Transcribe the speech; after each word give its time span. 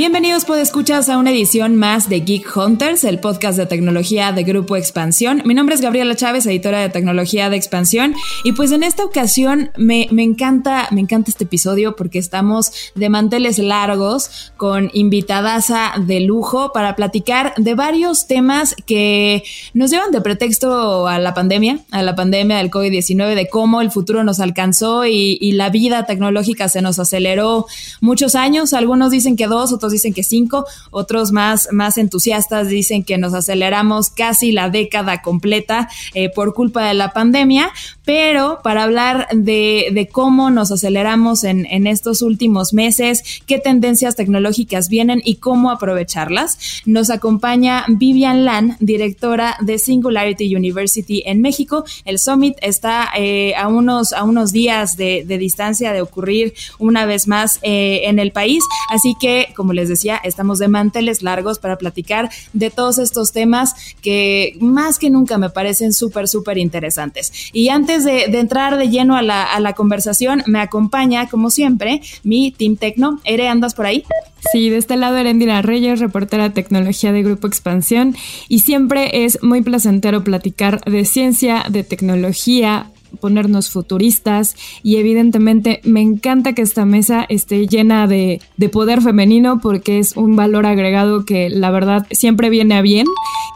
Bienvenidos, 0.00 0.46
escuchas 0.48 1.10
a 1.10 1.18
una 1.18 1.30
edición 1.30 1.76
más 1.76 2.08
de 2.08 2.20
Geek 2.20 2.56
Hunters, 2.56 3.04
el 3.04 3.20
podcast 3.20 3.58
de 3.58 3.66
tecnología 3.66 4.32
de 4.32 4.44
Grupo 4.44 4.76
Expansión. 4.76 5.42
Mi 5.44 5.52
nombre 5.52 5.74
es 5.74 5.82
Gabriela 5.82 6.16
Chávez, 6.16 6.46
editora 6.46 6.80
de 6.80 6.88
tecnología 6.88 7.50
de 7.50 7.56
Expansión, 7.56 8.14
y 8.42 8.52
pues 8.52 8.72
en 8.72 8.82
esta 8.82 9.04
ocasión 9.04 9.70
me, 9.76 10.08
encanta, 10.10 10.88
me 10.90 11.02
encanta 11.02 11.30
este 11.30 11.44
episodio 11.44 11.96
porque 11.96 12.18
estamos 12.18 12.72
de 12.94 13.10
manteles 13.10 13.58
largos 13.58 14.52
con 14.56 14.90
invitadaza 14.94 15.92
de 15.98 16.20
lujo 16.20 16.72
para 16.72 16.96
platicar 16.96 17.52
de 17.58 17.74
varios 17.74 18.26
temas 18.26 18.74
que 18.86 19.44
nos 19.74 19.90
llevan 19.90 20.12
de 20.12 20.22
pretexto 20.22 21.08
a 21.08 21.18
la 21.18 21.34
pandemia, 21.34 21.80
a 21.90 22.02
la 22.02 22.16
pandemia 22.16 22.56
del 22.56 22.70
COVID-19, 22.70 23.34
de 23.34 23.50
cómo 23.50 23.82
el 23.82 23.90
futuro 23.90 24.24
nos 24.24 24.40
alcanzó 24.40 25.04
y, 25.04 25.36
y 25.42 25.52
la 25.52 25.68
vida 25.68 26.06
tecnológica 26.06 26.70
se 26.70 26.80
nos 26.80 26.98
aceleró 26.98 27.66
muchos 28.00 28.34
años. 28.34 28.72
Algunos 28.72 29.10
dicen 29.10 29.36
que 29.36 29.46
dos 29.46 29.74
otros 29.74 29.89
dicen 29.90 30.14
que 30.14 30.22
cinco, 30.22 30.66
otros 30.90 31.32
más, 31.32 31.68
más 31.72 31.98
entusiastas 31.98 32.68
dicen 32.68 33.04
que 33.04 33.18
nos 33.18 33.34
aceleramos 33.34 34.10
casi 34.10 34.52
la 34.52 34.70
década 34.70 35.22
completa 35.22 35.88
eh, 36.14 36.28
por 36.30 36.54
culpa 36.54 36.84
de 36.86 36.94
la 36.94 37.12
pandemia, 37.12 37.70
pero 38.04 38.60
para 38.62 38.82
hablar 38.82 39.28
de, 39.32 39.88
de 39.92 40.08
cómo 40.08 40.50
nos 40.50 40.72
aceleramos 40.72 41.44
en, 41.44 41.66
en, 41.66 41.86
estos 41.86 42.22
últimos 42.22 42.72
meses, 42.72 43.22
qué 43.46 43.58
tendencias 43.58 44.16
tecnológicas 44.16 44.88
vienen 44.88 45.22
y 45.24 45.36
cómo 45.36 45.70
aprovecharlas, 45.70 46.82
nos 46.86 47.10
acompaña 47.10 47.84
Vivian 47.88 48.44
Lan, 48.44 48.76
directora 48.80 49.56
de 49.60 49.78
Singularity 49.78 50.54
University 50.54 51.22
en 51.24 51.40
México. 51.40 51.84
El 52.04 52.18
Summit 52.18 52.56
está 52.60 53.08
eh, 53.16 53.54
a, 53.56 53.68
unos, 53.68 54.12
a 54.12 54.24
unos 54.24 54.52
días 54.52 54.96
de, 54.96 55.24
de, 55.26 55.38
distancia 55.38 55.92
de 55.92 56.02
ocurrir 56.02 56.54
una 56.78 57.06
vez 57.06 57.26
más 57.28 57.58
eh, 57.62 58.02
en 58.04 58.18
el 58.18 58.32
país, 58.32 58.62
así 58.90 59.14
que 59.20 59.52
como 59.56 59.72
les 59.72 59.79
decía, 59.88 60.20
estamos 60.22 60.58
de 60.58 60.68
manteles 60.68 61.22
largos 61.22 61.58
para 61.58 61.78
platicar 61.78 62.30
de 62.52 62.70
todos 62.70 62.98
estos 62.98 63.32
temas 63.32 63.74
que 64.02 64.56
más 64.60 64.98
que 64.98 65.10
nunca 65.10 65.38
me 65.38 65.50
parecen 65.50 65.92
súper, 65.92 66.28
súper 66.28 66.58
interesantes. 66.58 67.32
Y 67.52 67.68
antes 67.68 68.04
de, 68.04 68.24
entrar 68.24 68.78
de 68.78 68.88
lleno 68.88 69.16
a 69.16 69.22
la, 69.22 69.44
a 69.44 69.60
la, 69.60 69.74
conversación, 69.74 70.42
me 70.46 70.60
acompaña, 70.60 71.28
como 71.28 71.50
siempre, 71.50 72.00
mi 72.22 72.52
Team 72.52 72.76
Tecno. 72.76 73.20
Ere, 73.24 73.48
¿andas 73.48 73.74
por 73.74 73.86
ahí? 73.86 74.04
Sí, 74.52 74.70
de 74.70 74.78
este 74.78 74.96
lado 74.96 75.16
Erendira 75.16 75.62
Reyes, 75.62 76.00
reportera 76.00 76.44
de 76.44 76.50
tecnología 76.50 77.12
de 77.12 77.22
Grupo 77.22 77.46
Expansión, 77.46 78.16
y 78.48 78.60
siempre 78.60 79.24
es 79.24 79.42
muy 79.42 79.62
placentero 79.62 80.24
platicar 80.24 80.80
de 80.84 81.04
ciencia, 81.04 81.64
de 81.68 81.84
tecnología, 81.84 82.90
ponernos 83.18 83.70
futuristas 83.70 84.56
y 84.82 84.96
evidentemente 84.96 85.80
me 85.84 86.00
encanta 86.00 86.52
que 86.52 86.62
esta 86.62 86.84
mesa 86.84 87.26
esté 87.28 87.66
llena 87.66 88.06
de, 88.06 88.40
poder 88.72 89.02
femenino 89.02 89.58
porque 89.60 89.98
es 89.98 90.16
un 90.16 90.36
valor 90.36 90.64
agregado 90.64 91.24
que 91.24 91.50
la 91.50 91.72
verdad 91.72 92.06
siempre 92.12 92.50
viene 92.50 92.76
a 92.76 92.82
bien 92.82 93.06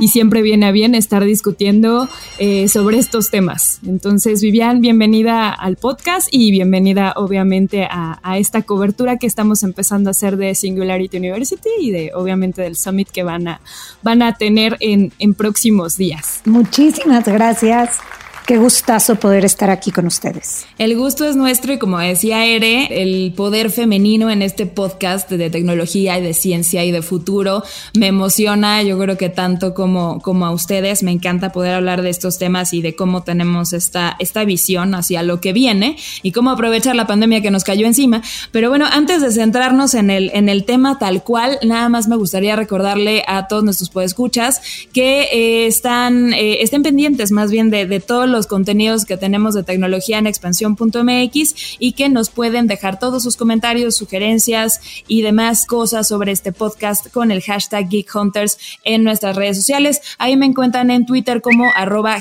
y 0.00 0.08
siempre 0.08 0.42
viene 0.42 0.66
a 0.66 0.72
bien 0.72 0.96
estar 0.96 1.24
discutiendo 1.24 2.08
eh, 2.38 2.66
sobre 2.66 2.98
estos 2.98 3.30
temas. 3.30 3.78
Entonces, 3.86 4.42
Vivian, 4.42 4.80
bienvenida 4.80 5.50
al 5.50 5.76
podcast 5.76 6.26
y 6.32 6.50
bienvenida 6.50 7.12
obviamente 7.16 7.86
a, 7.88 8.18
esta 8.36 8.62
cobertura 8.62 9.18
que 9.18 9.28
estamos 9.28 9.62
empezando 9.62 10.10
a 10.10 10.12
hacer 10.12 10.36
de 10.36 10.54
Singularity 10.56 11.18
University 11.18 11.68
y 11.80 11.92
de 11.92 12.10
obviamente 12.14 12.62
del 12.62 12.74
Summit 12.74 13.08
que 13.08 13.22
van 13.22 13.46
a, 13.46 13.60
van 14.02 14.22
a 14.22 14.34
tener 14.34 14.76
en, 14.80 15.12
en 15.20 15.34
próximos 15.34 15.96
días. 15.96 16.40
Muchísimas 16.44 17.24
gracias. 17.26 18.00
Qué 18.46 18.58
gustazo 18.58 19.14
poder 19.14 19.46
estar 19.46 19.70
aquí 19.70 19.90
con 19.90 20.06
ustedes. 20.06 20.66
El 20.76 20.94
gusto 20.98 21.24
es 21.24 21.34
nuestro 21.34 21.72
y 21.72 21.78
como 21.78 21.98
decía 21.98 22.44
Ere, 22.44 23.00
el 23.00 23.32
poder 23.32 23.70
femenino 23.70 24.28
en 24.28 24.42
este 24.42 24.66
podcast 24.66 25.30
de 25.30 25.48
tecnología 25.48 26.18
y 26.18 26.22
de 26.22 26.34
ciencia 26.34 26.84
y 26.84 26.90
de 26.90 27.00
futuro 27.00 27.62
me 27.94 28.08
emociona, 28.08 28.82
yo 28.82 28.98
creo 28.98 29.16
que 29.16 29.30
tanto 29.30 29.72
como, 29.72 30.20
como 30.20 30.44
a 30.44 30.50
ustedes, 30.50 31.02
me 31.02 31.10
encanta 31.10 31.52
poder 31.52 31.72
hablar 31.72 32.02
de 32.02 32.10
estos 32.10 32.36
temas 32.36 32.74
y 32.74 32.82
de 32.82 32.94
cómo 32.94 33.22
tenemos 33.22 33.72
esta, 33.72 34.14
esta 34.18 34.44
visión 34.44 34.94
hacia 34.94 35.22
lo 35.22 35.40
que 35.40 35.54
viene 35.54 35.96
y 36.22 36.32
cómo 36.32 36.50
aprovechar 36.50 36.94
la 36.96 37.06
pandemia 37.06 37.40
que 37.40 37.50
nos 37.50 37.64
cayó 37.64 37.86
encima. 37.86 38.20
Pero 38.52 38.68
bueno, 38.68 38.84
antes 38.92 39.22
de 39.22 39.30
centrarnos 39.32 39.94
en 39.94 40.10
el, 40.10 40.30
en 40.34 40.50
el 40.50 40.66
tema 40.66 40.98
tal 40.98 41.22
cual, 41.22 41.58
nada 41.62 41.88
más 41.88 42.08
me 42.08 42.16
gustaría 42.16 42.56
recordarle 42.56 43.24
a 43.26 43.48
todos 43.48 43.64
nuestros 43.64 43.88
podescuchas 43.88 44.60
que 44.92 45.28
eh, 45.32 45.66
están, 45.66 46.34
eh, 46.34 46.58
estén 46.60 46.82
pendientes 46.82 47.32
más 47.32 47.50
bien 47.50 47.70
de, 47.70 47.86
de 47.86 48.00
todo 48.00 48.33
los 48.34 48.48
contenidos 48.48 49.04
que 49.04 49.16
tenemos 49.16 49.54
de 49.54 49.62
tecnología 49.62 50.18
en 50.18 50.26
expansión.mx 50.26 51.76
y 51.78 51.92
que 51.92 52.08
nos 52.08 52.30
pueden 52.30 52.66
dejar 52.66 52.98
todos 52.98 53.22
sus 53.22 53.36
comentarios, 53.36 53.96
sugerencias 53.96 54.80
y 55.06 55.22
demás 55.22 55.66
cosas 55.66 56.08
sobre 56.08 56.32
este 56.32 56.50
podcast 56.50 57.10
con 57.12 57.30
el 57.30 57.42
hashtag 57.42 57.88
Geek 57.88 58.12
Hunters 58.14 58.58
en 58.82 59.04
nuestras 59.04 59.36
redes 59.36 59.56
sociales. 59.56 60.00
Ahí 60.18 60.36
me 60.36 60.46
encuentran 60.46 60.90
en 60.90 61.06
Twitter 61.06 61.40
como 61.40 61.70
arroba 61.76 62.18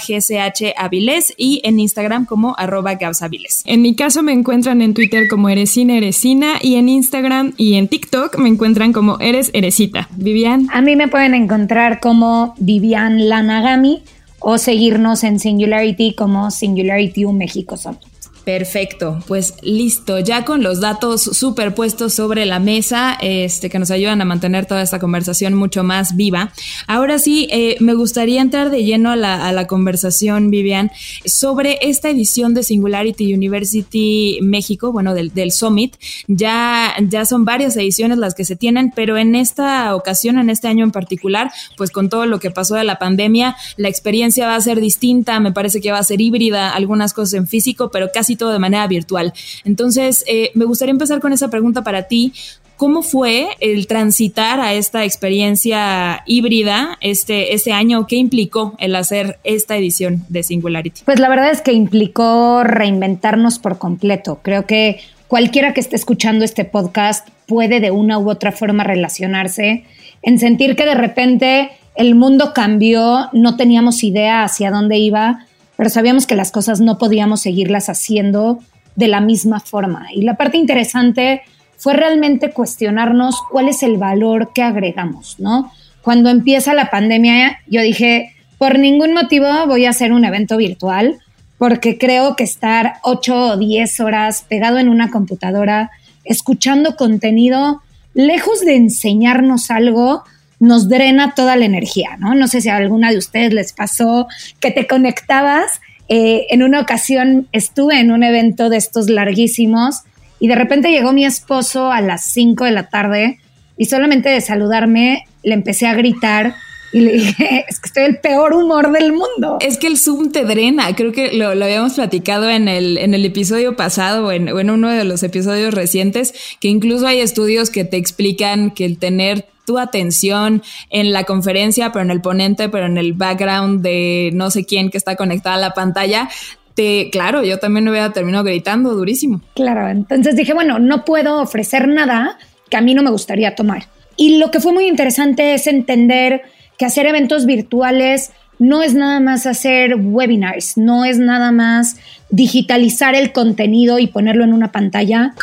y 1.37 1.61
en 1.63 1.79
Instagram 1.79 2.25
como 2.25 2.55
arroba 2.57 2.93
gabsaviles. 2.95 3.63
En 3.65 3.81
mi 3.81 3.95
caso 3.95 4.21
me 4.21 4.33
encuentran 4.33 4.81
en 4.81 4.93
Twitter 4.93 5.27
como 5.27 5.49
Eresina 5.49 5.97
Eresina 5.97 6.55
y 6.61 6.75
en 6.75 6.89
Instagram 6.89 7.53
y 7.57 7.73
en 7.75 7.87
TikTok 7.87 8.37
me 8.37 8.49
encuentran 8.49 8.93
como 8.93 9.17
Eres 9.19 9.49
Eresita. 9.53 10.07
Vivian. 10.15 10.67
A 10.71 10.81
mí 10.81 10.95
me 10.95 11.07
pueden 11.07 11.33
encontrar 11.33 11.99
como 11.99 12.53
Vivian 12.59 13.29
Lanagami 13.29 14.03
o 14.43 14.57
seguirnos 14.57 15.23
en 15.23 15.39
Singularity 15.39 16.13
como 16.13 16.51
Singularity 16.51 17.25
México 17.37 17.77
Soto. 17.77 18.12
Perfecto, 18.43 19.19
pues 19.25 19.53
listo, 19.61 20.19
ya 20.19 20.43
con 20.43 20.63
los 20.63 20.81
datos 20.81 21.21
superpuestos 21.21 22.13
sobre 22.13 22.45
la 22.45 22.59
mesa, 22.59 23.17
este, 23.21 23.69
que 23.69 23.79
nos 23.79 23.89
ayudan 23.89 24.21
a 24.21 24.25
mantener 24.25 24.65
toda 24.65 24.81
esta 24.81 24.99
conversación 24.99 25.53
mucho 25.53 25.85
más 25.85 26.17
viva. 26.17 26.51
Ahora 26.85 27.19
sí, 27.19 27.47
eh, 27.51 27.77
me 27.79 27.93
gustaría 27.93 28.41
entrar 28.41 28.69
de 28.69 28.83
lleno 28.83 29.11
a 29.11 29.15
la, 29.15 29.67
conversación, 29.67 30.49
Vivian, 30.49 30.91
sobre 31.25 31.77
esta 31.81 32.09
edición 32.09 32.53
de 32.53 32.63
Singularity 32.63 33.33
University 33.33 34.39
México, 34.41 34.91
bueno, 34.91 35.13
del, 35.13 35.33
del 35.33 35.53
Summit. 35.53 35.95
Ya, 36.27 36.95
ya 37.01 37.25
son 37.25 37.45
varias 37.45 37.77
ediciones 37.77 38.17
las 38.17 38.35
que 38.35 38.43
se 38.43 38.57
tienen, 38.57 38.91
pero 38.93 39.17
en 39.17 39.35
esta 39.35 39.95
ocasión, 39.95 40.37
en 40.37 40.49
este 40.49 40.67
año 40.67 40.83
en 40.83 40.91
particular, 40.91 41.49
pues 41.77 41.91
con 41.91 42.09
todo 42.09 42.25
lo 42.25 42.39
que 42.41 42.51
pasó 42.51 42.75
de 42.75 42.83
la 42.83 42.99
pandemia, 42.99 43.55
la 43.77 43.87
experiencia 43.87 44.47
va 44.47 44.55
a 44.55 44.61
ser 44.61 44.81
distinta, 44.81 45.39
me 45.39 45.53
parece 45.53 45.79
que 45.79 45.93
va 45.93 45.99
a 45.99 46.03
ser 46.03 46.19
híbrida, 46.19 46.73
algunas 46.73 47.13
cosas 47.13 47.35
en 47.35 47.47
físico, 47.47 47.89
pero 47.89 48.09
casi 48.13 48.32
todo 48.35 48.51
de 48.51 48.59
manera 48.59 48.87
virtual. 48.87 49.33
Entonces, 49.65 50.23
eh, 50.27 50.51
me 50.55 50.65
gustaría 50.65 50.91
empezar 50.91 51.19
con 51.19 51.33
esa 51.33 51.49
pregunta 51.49 51.83
para 51.83 52.03
ti. 52.03 52.33
¿Cómo 52.75 53.03
fue 53.03 53.49
el 53.59 53.87
transitar 53.87 54.59
a 54.59 54.73
esta 54.73 55.05
experiencia 55.05 56.23
híbrida 56.25 56.97
este, 57.01 57.53
este 57.53 57.71
año? 57.71 58.07
¿Qué 58.07 58.15
implicó 58.15 58.75
el 58.79 58.95
hacer 58.95 59.39
esta 59.43 59.77
edición 59.77 60.25
de 60.27 60.43
Singularity? 60.43 61.01
Pues 61.05 61.19
la 61.19 61.29
verdad 61.29 61.51
es 61.51 61.61
que 61.61 61.71
implicó 61.71 62.63
reinventarnos 62.63 63.59
por 63.59 63.77
completo. 63.77 64.39
Creo 64.41 64.65
que 64.65 64.99
cualquiera 65.27 65.73
que 65.73 65.81
esté 65.81 65.95
escuchando 65.95 66.43
este 66.43 66.65
podcast 66.65 67.27
puede 67.47 67.79
de 67.79 67.91
una 67.91 68.17
u 68.17 68.29
otra 68.29 68.51
forma 68.51 68.83
relacionarse 68.83 69.85
en 70.23 70.39
sentir 70.39 70.75
que 70.75 70.85
de 70.85 70.95
repente 70.95 71.69
el 71.95 72.15
mundo 72.15 72.53
cambió, 72.53 73.29
no 73.33 73.55
teníamos 73.55 74.03
idea 74.03 74.43
hacia 74.43 74.71
dónde 74.71 74.97
iba 74.97 75.45
pero 75.77 75.89
sabíamos 75.89 76.27
que 76.27 76.35
las 76.35 76.51
cosas 76.51 76.79
no 76.79 76.97
podíamos 76.97 77.41
seguirlas 77.41 77.89
haciendo 77.89 78.59
de 78.95 79.07
la 79.07 79.21
misma 79.21 79.59
forma. 79.59 80.07
Y 80.13 80.21
la 80.21 80.35
parte 80.35 80.57
interesante 80.57 81.41
fue 81.77 81.93
realmente 81.93 82.51
cuestionarnos 82.51 83.41
cuál 83.51 83.67
es 83.67 83.83
el 83.83 83.97
valor 83.97 84.51
que 84.53 84.61
agregamos, 84.61 85.39
¿no? 85.39 85.71
Cuando 86.01 86.29
empieza 86.29 86.73
la 86.73 86.89
pandemia, 86.89 87.59
yo 87.67 87.81
dije, 87.81 88.35
por 88.57 88.77
ningún 88.77 89.13
motivo 89.13 89.47
voy 89.67 89.85
a 89.85 89.89
hacer 89.89 90.13
un 90.13 90.25
evento 90.25 90.57
virtual, 90.57 91.19
porque 91.57 91.97
creo 91.97 92.35
que 92.35 92.43
estar 92.43 92.95
8 93.03 93.35
o 93.35 93.57
10 93.57 93.99
horas 94.01 94.45
pegado 94.47 94.79
en 94.79 94.89
una 94.89 95.11
computadora, 95.11 95.91
escuchando 96.23 96.95
contenido, 96.95 97.81
lejos 98.13 98.61
de 98.61 98.75
enseñarnos 98.75 99.71
algo, 99.71 100.23
nos 100.63 100.87
drena 100.87 101.33
toda 101.35 101.57
la 101.57 101.65
energía, 101.65 102.15
¿no? 102.19 102.35
No 102.35 102.47
sé 102.47 102.61
si 102.61 102.69
a 102.69 102.77
alguna 102.77 103.11
de 103.11 103.17
ustedes 103.17 103.53
les 103.53 103.73
pasó 103.73 104.27
que 104.61 104.71
te 104.71 104.87
conectabas. 104.87 105.81
Eh, 106.07 106.47
en 106.51 106.63
una 106.63 106.79
ocasión 106.79 107.49
estuve 107.51 107.99
en 107.99 108.11
un 108.11 108.23
evento 108.23 108.69
de 108.69 108.77
estos 108.77 109.09
larguísimos 109.09 110.03
y 110.39 110.47
de 110.47 110.55
repente 110.55 110.89
llegó 110.89 111.11
mi 111.11 111.25
esposo 111.25 111.91
a 111.91 111.99
las 111.99 112.23
5 112.31 112.63
de 112.63 112.71
la 112.71 112.87
tarde 112.87 113.39
y 113.77 113.85
solamente 113.85 114.29
de 114.29 114.39
saludarme 114.39 115.25
le 115.43 115.53
empecé 115.53 115.85
a 115.85 115.95
gritar 115.95 116.55
y 116.93 117.01
le 117.01 117.11
dije, 117.11 117.65
es 117.69 117.81
que 117.81 117.87
estoy 117.87 118.03
el 118.03 118.19
peor 118.19 118.53
humor 118.53 118.93
del 118.93 119.11
mundo. 119.11 119.57
Es 119.59 119.77
que 119.77 119.87
el 119.87 119.97
Zoom 119.97 120.31
te 120.31 120.45
drena. 120.45 120.95
Creo 120.95 121.11
que 121.11 121.33
lo, 121.33 121.49
habíamos 121.49 121.95
platicado 121.95 122.49
en 122.49 122.69
el, 122.69 122.97
en 122.99 123.13
el 123.13 123.25
episodio 123.25 123.75
pasado 123.75 124.27
o 124.27 124.31
en, 124.31 124.47
o 124.47 124.59
en, 124.61 124.69
uno 124.69 124.89
de 124.89 125.03
los 125.03 125.23
episodios 125.23 125.73
recientes, 125.73 126.33
que 126.61 126.69
incluso 126.69 127.05
hay 127.05 127.19
estudios 127.19 127.69
que 127.69 127.83
te 127.83 127.97
explican 127.97 128.71
que 128.71 128.85
el 128.85 128.97
tener 128.97 129.51
tu 129.65 129.77
atención 129.79 130.61
en 130.89 131.13
la 131.13 131.23
conferencia, 131.23 131.91
pero 131.91 132.03
en 132.03 132.11
el 132.11 132.21
ponente, 132.21 132.69
pero 132.69 132.85
en 132.85 132.97
el 132.97 133.13
background 133.13 133.81
de 133.81 134.31
no 134.33 134.51
sé 134.51 134.65
quién 134.65 134.89
que 134.89 134.97
está 134.97 135.15
conectada 135.15 135.55
a 135.55 135.59
la 135.59 135.73
pantalla, 135.73 136.29
te, 136.73 137.09
claro, 137.11 137.43
yo 137.43 137.59
también 137.59 137.87
hubiera 137.87 138.11
terminado 138.11 138.43
gritando 138.43 138.93
durísimo. 138.95 139.41
Claro, 139.55 139.87
entonces 139.89 140.35
dije, 140.35 140.53
bueno, 140.53 140.79
no 140.79 141.05
puedo 141.05 141.41
ofrecer 141.41 141.87
nada 141.87 142.37
que 142.69 142.77
a 142.77 142.81
mí 142.81 142.93
no 142.93 143.03
me 143.03 143.11
gustaría 143.11 143.55
tomar. 143.55 143.85
Y 144.15 144.37
lo 144.37 144.51
que 144.51 144.59
fue 144.59 144.73
muy 144.73 144.87
interesante 144.87 145.53
es 145.53 145.67
entender 145.67 146.43
que 146.77 146.85
hacer 146.85 147.05
eventos 147.05 147.45
virtuales 147.45 148.31
no 148.59 148.81
es 148.83 148.93
nada 148.93 149.19
más 149.19 149.45
hacer 149.45 149.95
webinars, 149.95 150.77
no 150.77 151.05
es 151.05 151.19
nada 151.19 151.51
más 151.51 151.97
digitalizar 152.29 153.15
el 153.15 153.31
contenido 153.31 153.99
y 153.99 154.07
ponerlo 154.07 154.43
en 154.43 154.53
una 154.53 154.71
pantalla, 154.71 155.33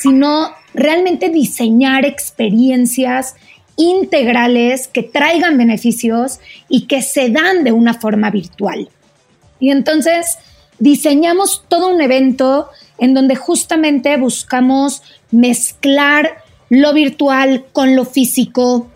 sino 0.00 0.50
realmente 0.74 1.28
diseñar 1.28 2.04
experiencias 2.04 3.34
integrales 3.76 4.88
que 4.88 5.02
traigan 5.02 5.56
beneficios 5.56 6.38
y 6.68 6.86
que 6.86 7.02
se 7.02 7.30
dan 7.30 7.64
de 7.64 7.72
una 7.72 7.94
forma 7.94 8.30
virtual. 8.30 8.88
Y 9.58 9.70
entonces 9.70 10.38
diseñamos 10.78 11.64
todo 11.68 11.88
un 11.88 12.00
evento 12.00 12.68
en 12.98 13.14
donde 13.14 13.36
justamente 13.36 14.16
buscamos 14.16 15.02
mezclar 15.30 16.42
lo 16.68 16.92
virtual 16.92 17.64
con 17.72 17.96
lo 17.96 18.04
físico. 18.04 18.88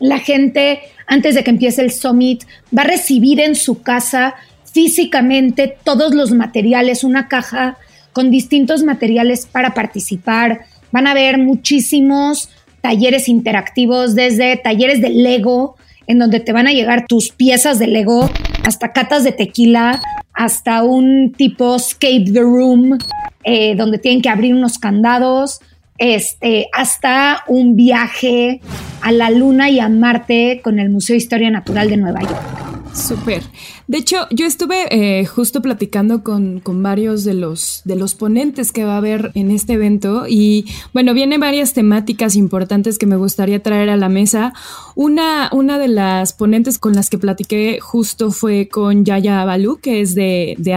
La 0.00 0.18
gente, 0.18 0.80
antes 1.06 1.34
de 1.34 1.44
que 1.44 1.50
empiece 1.50 1.82
el 1.82 1.92
summit, 1.92 2.44
va 2.76 2.82
a 2.82 2.86
recibir 2.86 3.40
en 3.40 3.54
su 3.54 3.82
casa 3.82 4.34
físicamente 4.72 5.76
todos 5.84 6.14
los 6.14 6.32
materiales, 6.32 7.04
una 7.04 7.28
caja 7.28 7.78
con 8.12 8.30
distintos 8.30 8.82
materiales 8.82 9.46
para 9.46 9.74
participar. 9.74 10.66
Van 10.96 11.06
a 11.06 11.10
haber 11.10 11.36
muchísimos 11.36 12.48
talleres 12.80 13.28
interactivos, 13.28 14.14
desde 14.14 14.56
talleres 14.56 15.02
de 15.02 15.10
Lego, 15.10 15.76
en 16.06 16.18
donde 16.18 16.40
te 16.40 16.54
van 16.54 16.68
a 16.68 16.72
llegar 16.72 17.04
tus 17.06 17.28
piezas 17.28 17.78
de 17.78 17.86
Lego, 17.86 18.30
hasta 18.64 18.94
catas 18.94 19.22
de 19.22 19.32
tequila, 19.32 20.00
hasta 20.32 20.82
un 20.84 21.34
tipo 21.36 21.76
escape 21.76 22.24
the 22.32 22.40
room, 22.40 22.96
eh, 23.44 23.74
donde 23.76 23.98
tienen 23.98 24.22
que 24.22 24.30
abrir 24.30 24.54
unos 24.54 24.78
candados, 24.78 25.60
este, 25.98 26.68
hasta 26.72 27.44
un 27.46 27.76
viaje 27.76 28.62
a 29.02 29.12
la 29.12 29.28
Luna 29.28 29.68
y 29.68 29.80
a 29.80 29.90
Marte 29.90 30.62
con 30.64 30.78
el 30.78 30.88
Museo 30.88 31.12
de 31.12 31.18
Historia 31.18 31.50
Natural 31.50 31.90
de 31.90 31.98
Nueva 31.98 32.20
York. 32.22 32.75
Súper. 32.96 33.42
De 33.86 33.98
hecho, 33.98 34.26
yo 34.30 34.46
estuve 34.46 34.86
eh, 34.90 35.26
justo 35.26 35.60
platicando 35.60 36.24
con, 36.24 36.60
con, 36.60 36.82
varios 36.82 37.24
de 37.24 37.34
los, 37.34 37.82
de 37.84 37.94
los 37.94 38.14
ponentes 38.14 38.72
que 38.72 38.84
va 38.84 38.94
a 38.94 38.98
haber 38.98 39.32
en 39.34 39.50
este 39.50 39.74
evento 39.74 40.24
y 40.28 40.66
bueno, 40.94 41.12
vienen 41.12 41.40
varias 41.40 41.74
temáticas 41.74 42.36
importantes 42.36 42.98
que 42.98 43.06
me 43.06 43.16
gustaría 43.16 43.62
traer 43.62 43.90
a 43.90 43.96
la 43.96 44.08
mesa. 44.08 44.54
Una, 44.94 45.50
una 45.52 45.78
de 45.78 45.88
las 45.88 46.32
ponentes 46.32 46.78
con 46.78 46.94
las 46.94 47.10
que 47.10 47.18
platiqué 47.18 47.78
justo 47.80 48.30
fue 48.30 48.68
con 48.68 49.04
Yaya 49.04 49.42
Abalu, 49.42 49.78
que 49.78 50.00
es 50.00 50.14
de, 50.14 50.54
de. 50.58 50.74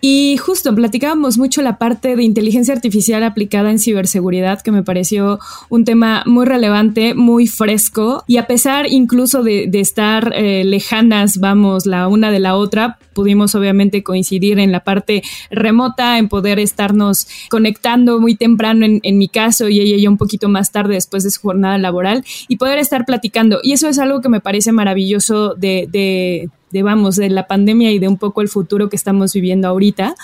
Y 0.00 0.36
justo 0.36 0.74
platicábamos 0.74 1.38
mucho 1.38 1.62
la 1.62 1.78
parte 1.78 2.16
de 2.16 2.22
inteligencia 2.22 2.74
artificial 2.74 3.24
aplicada 3.24 3.70
en 3.70 3.78
ciberseguridad, 3.78 4.60
que 4.60 4.70
me 4.70 4.82
pareció 4.82 5.38
un 5.70 5.84
tema 5.84 6.22
muy 6.26 6.44
relevante, 6.44 7.14
muy 7.14 7.46
fresco. 7.46 8.22
Y 8.26 8.36
a 8.36 8.46
pesar 8.46 8.86
incluso 8.88 9.42
de, 9.42 9.68
estar 9.72 10.32
eh, 10.34 10.64
lejanas, 10.64 11.38
vamos, 11.38 11.86
la 11.86 12.08
una 12.08 12.30
de 12.30 12.40
la 12.40 12.56
otra, 12.56 12.98
pudimos 13.14 13.54
obviamente 13.54 14.02
coincidir 14.02 14.58
en 14.58 14.70
la 14.70 14.80
parte 14.80 15.22
remota, 15.50 16.18
en 16.18 16.28
poder 16.28 16.58
estarnos 16.58 17.26
conectando 17.48 18.20
muy 18.20 18.36
temprano 18.36 18.84
en, 18.84 19.00
en 19.02 19.16
mi 19.16 19.28
caso 19.28 19.68
y 19.68 19.80
ella 19.80 19.96
ya 19.96 20.10
un 20.10 20.18
poquito 20.18 20.48
más 20.48 20.72
tarde 20.72 20.94
después 20.94 21.24
de 21.24 21.30
su 21.30 21.40
jornada 21.40 21.78
laboral 21.78 22.24
y 22.48 22.56
poder 22.56 22.78
estar 22.78 23.06
platicando. 23.06 23.60
Y 23.62 23.72
eso 23.72 23.88
es 23.88 23.98
algo 23.98 24.20
que 24.20 24.28
me 24.28 24.40
parece 24.40 24.72
maravilloso 24.72 25.54
de, 25.54 25.88
de 25.90 26.50
de 26.76 26.82
vamos, 26.82 27.16
de 27.16 27.30
la 27.30 27.46
pandemia 27.46 27.90
y 27.90 27.98
de 27.98 28.06
un 28.06 28.18
poco 28.18 28.42
el 28.42 28.48
futuro 28.48 28.90
que 28.90 28.96
estamos 28.96 29.32
viviendo 29.32 29.66
ahorita, 29.66 30.14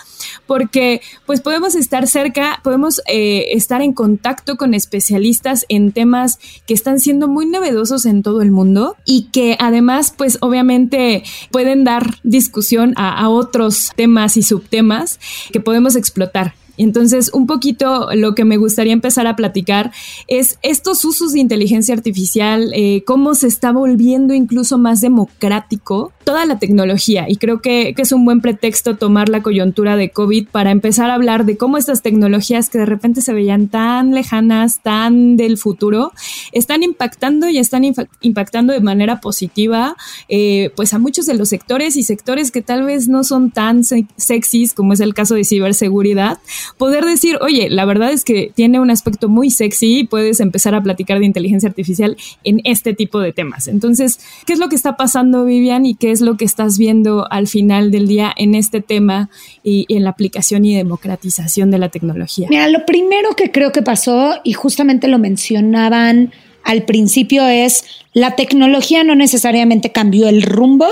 porque 0.46 1.00
pues 1.25 1.40
podemos 1.40 1.75
estar 1.75 2.06
cerca, 2.06 2.60
podemos 2.62 3.00
eh, 3.06 3.46
estar 3.52 3.81
en 3.81 3.94
contacto 3.94 4.56
con 4.56 4.75
especialistas 4.75 5.64
en 5.70 5.93
temas 5.93 6.38
que 6.66 6.75
están 6.75 7.00
siendo 7.00 7.26
muy 7.26 7.46
novedosos 7.46 8.04
en 8.04 8.22
todo 8.22 8.43
el 8.43 8.50
mundo 8.50 8.96
y 9.06 9.31
que 9.32 9.56
además 9.58 10.12
pues 10.14 10.37
obviamente 10.43 11.22
pueden 11.50 11.84
dar 11.84 12.19
discusión 12.22 12.93
a, 12.96 13.19
a 13.19 13.31
otros 13.31 13.90
temas 13.96 14.37
y 14.37 14.43
subtemas 14.43 15.20
que 15.52 15.60
podemos 15.60 15.96
explotar. 15.96 16.54
Entonces, 16.76 17.30
un 17.32 17.46
poquito 17.46 18.08
lo 18.14 18.34
que 18.34 18.44
me 18.44 18.56
gustaría 18.56 18.92
empezar 18.92 19.26
a 19.26 19.36
platicar 19.36 19.92
es 20.28 20.58
estos 20.62 21.04
usos 21.04 21.32
de 21.32 21.40
inteligencia 21.40 21.94
artificial, 21.94 22.72
eh, 22.74 23.02
cómo 23.06 23.34
se 23.34 23.46
está 23.46 23.72
volviendo 23.72 24.34
incluso 24.34 24.78
más 24.78 25.00
democrático 25.00 26.12
toda 26.24 26.46
la 26.46 26.58
tecnología. 26.58 27.28
Y 27.28 27.36
creo 27.36 27.60
que, 27.60 27.94
que, 27.94 28.02
es 28.02 28.12
un 28.12 28.24
buen 28.24 28.40
pretexto 28.40 28.96
tomar 28.96 29.28
la 29.28 29.42
coyuntura 29.42 29.96
de 29.96 30.10
COVID 30.10 30.48
para 30.48 30.70
empezar 30.70 31.10
a 31.10 31.14
hablar 31.14 31.44
de 31.44 31.56
cómo 31.56 31.78
estas 31.78 32.02
tecnologías 32.02 32.70
que 32.70 32.78
de 32.78 32.86
repente 32.86 33.22
se 33.22 33.32
veían 33.32 33.68
tan 33.68 34.12
lejanas, 34.12 34.82
tan 34.82 35.36
del 35.36 35.58
futuro, 35.58 36.12
están 36.52 36.82
impactando 36.82 37.48
y 37.48 37.58
están 37.58 37.84
impactando 38.20 38.72
de 38.72 38.80
manera 38.80 39.20
positiva 39.20 39.96
eh, 40.28 40.70
pues 40.76 40.94
a 40.94 40.98
muchos 40.98 41.26
de 41.26 41.34
los 41.34 41.48
sectores 41.48 41.96
y 41.96 42.02
sectores 42.02 42.50
que 42.50 42.62
tal 42.62 42.84
vez 42.84 43.08
no 43.08 43.25
son 43.25 43.50
tan 43.50 43.82
sexys 43.84 44.75
como 44.75 44.92
es 44.92 45.00
el 45.00 45.14
caso 45.14 45.34
de 45.34 45.44
ciberseguridad 45.44 46.38
poder 46.79 47.05
decir, 47.05 47.38
oye, 47.41 47.69
la 47.70 47.85
verdad 47.85 48.12
es 48.12 48.25
que 48.25 48.53
tiene 48.55 48.81
un 48.81 48.91
aspecto 48.91 49.29
muy 49.29 49.50
sexy 49.50 50.00
y 50.00 50.05
puedes 50.05 50.41
empezar 50.41 50.75
a 50.75 50.82
platicar 50.82 51.19
de 51.19 51.26
inteligencia 51.26 51.69
artificial 51.69 52.17
en 52.44 52.61
este 52.64 52.94
tipo 52.94 53.20
de 53.20 53.32
temas. 53.32 53.69
Entonces, 53.69 54.20
¿qué 54.47 54.53
es 54.53 54.59
lo 54.59 54.69
que 54.69 54.76
está 54.76 54.97
pasando, 54.97 55.44
Vivian, 55.44 55.87
y 55.87 55.94
qué 55.94 56.11
es 56.11 56.20
lo 56.20 56.37
que 56.37 56.44
estás 56.44 56.79
viendo 56.79 57.26
al 57.31 57.47
final 57.49 57.91
del 57.91 58.09
día 58.09 58.32
en 58.37 58.55
este 58.55 58.81
tema 58.81 59.31
y, 59.62 59.87
en 59.88 60.05
la 60.05 60.11
aplicación 60.11 60.64
y 60.64 60.75
democratización 60.75 61.70
de 61.70 61.79
la 61.79 61.88
tecnología? 61.88 62.49
Mira, 62.50 62.69
lo 62.69 62.85
primero 62.87 63.35
que 63.37 63.50
creo 63.50 63.73
que 63.73 63.82
pasó, 63.82 64.41
y 64.44 64.53
justamente 64.53 65.09
lo 65.09 65.19
mencionaban 65.19 66.32
al 66.64 66.85
principio, 66.85 67.47
es 67.47 67.85
la 68.12 68.37
tecnología 68.37 69.05
no 69.05 69.14
necesariamente 69.14 69.91
cambió 69.91 70.29
el 70.29 70.43
rumbo, 70.43 70.87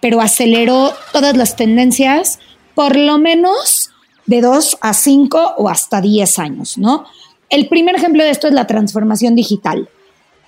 pero 0.00 0.20
aceleró 0.20 0.92
todas 1.12 1.36
las 1.36 1.56
tendencias, 1.56 2.38
por 2.74 2.96
lo 2.96 3.18
menos 3.18 3.90
de 4.28 4.42
2 4.42 4.78
a 4.82 4.92
5 4.92 5.54
o 5.56 5.68
hasta 5.68 6.00
10 6.00 6.38
años, 6.38 6.78
¿no? 6.78 7.06
El 7.48 7.66
primer 7.68 7.96
ejemplo 7.96 8.22
de 8.22 8.30
esto 8.30 8.46
es 8.46 8.52
la 8.52 8.66
transformación 8.66 9.34
digital. 9.34 9.88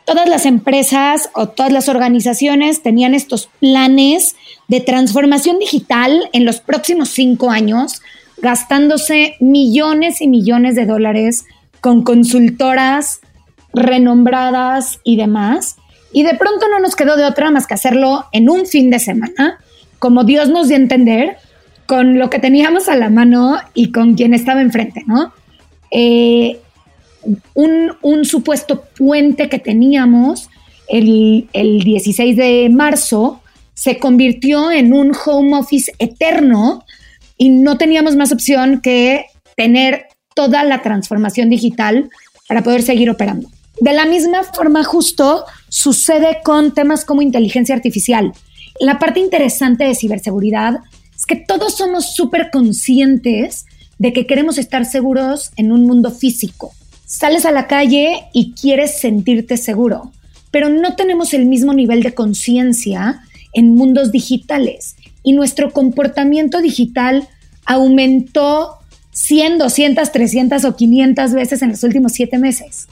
Todas 0.04 0.28
las 0.28 0.44
empresas 0.44 1.30
o 1.34 1.48
todas 1.48 1.72
las 1.72 1.88
organizaciones 1.88 2.82
tenían 2.82 3.14
estos 3.14 3.48
planes 3.58 4.36
de 4.68 4.80
transformación 4.80 5.58
digital 5.58 6.28
en 6.32 6.44
los 6.44 6.60
próximos 6.60 7.08
5 7.08 7.50
años, 7.50 8.02
gastándose 8.36 9.36
millones 9.40 10.20
y 10.20 10.28
millones 10.28 10.74
de 10.74 10.84
dólares 10.84 11.46
con 11.80 12.02
consultoras 12.02 13.20
renombradas 13.72 15.00
y 15.04 15.16
demás. 15.16 15.76
Y 16.12 16.22
de 16.22 16.34
pronto 16.34 16.68
no 16.68 16.80
nos 16.80 16.96
quedó 16.96 17.16
de 17.16 17.24
otra 17.24 17.50
más 17.50 17.66
que 17.66 17.74
hacerlo 17.74 18.26
en 18.32 18.50
un 18.50 18.66
fin 18.66 18.90
de 18.90 18.98
semana, 18.98 19.58
como 19.98 20.24
Dios 20.24 20.50
nos 20.50 20.68
dio 20.68 20.76
a 20.76 20.80
entender, 20.80 21.38
con 21.90 22.20
lo 22.20 22.30
que 22.30 22.38
teníamos 22.38 22.88
a 22.88 22.94
la 22.94 23.10
mano 23.10 23.58
y 23.74 23.90
con 23.90 24.14
quien 24.14 24.32
estaba 24.32 24.60
enfrente, 24.60 25.02
¿no? 25.08 25.32
Eh, 25.90 26.60
un, 27.54 28.24
supuesto 28.24 28.84
puente 28.96 29.48
que 29.48 29.58
teníamos 29.58 30.48
el, 30.86 31.48
el 31.52 31.82
16 31.82 32.36
de 32.36 32.68
marzo 32.70 33.42
se 33.74 33.98
convirtió 33.98 34.70
en 34.70 34.92
un 34.92 35.10
home 35.26 35.56
office 35.56 35.90
eterno 35.98 36.84
y 37.36 37.48
no 37.48 37.76
teníamos 37.76 38.14
más 38.14 38.30
opción 38.30 38.80
que 38.80 39.26
tener 39.56 40.06
toda 40.36 40.62
la 40.62 40.82
transformación 40.82 41.50
digital 41.50 42.08
para 42.46 42.62
poder 42.62 42.82
seguir 42.82 43.10
operando. 43.10 43.48
De 43.80 43.94
la 43.94 44.06
misma 44.06 44.44
forma, 44.44 44.84
justo 44.84 45.44
sucede 45.68 46.38
con 46.44 46.72
temas 46.72 47.04
como 47.04 47.20
inteligencia 47.20 47.74
artificial. 47.74 48.32
La 48.78 49.00
parte 49.00 49.18
interesante 49.18 49.82
de 49.82 49.96
ciberseguridad 49.96 50.74
es 51.20 51.26
que 51.26 51.36
todos 51.36 51.76
somos 51.76 52.14
súper 52.14 52.50
conscientes 52.50 53.66
de 53.98 54.14
que 54.14 54.26
queremos 54.26 54.56
estar 54.56 54.86
seguros 54.86 55.50
en 55.56 55.70
un 55.70 55.84
mundo 55.84 56.10
físico. 56.10 56.72
Sales 57.04 57.44
a 57.44 57.52
la 57.52 57.66
calle 57.66 58.24
y 58.32 58.54
quieres 58.54 59.00
sentirte 59.00 59.58
seguro, 59.58 60.12
pero 60.50 60.70
no 60.70 60.96
tenemos 60.96 61.34
el 61.34 61.44
mismo 61.44 61.74
nivel 61.74 62.02
de 62.02 62.14
conciencia 62.14 63.20
en 63.52 63.74
mundos 63.74 64.12
digitales 64.12 64.96
y 65.22 65.34
nuestro 65.34 65.72
comportamiento 65.72 66.62
digital 66.62 67.28
aumentó 67.66 68.78
100, 69.12 69.58
200, 69.58 70.12
300 70.12 70.64
o 70.64 70.74
500 70.74 71.32
veces 71.34 71.60
en 71.60 71.68
los 71.68 71.82
últimos 71.82 72.12
siete 72.12 72.38
meses. 72.38 72.88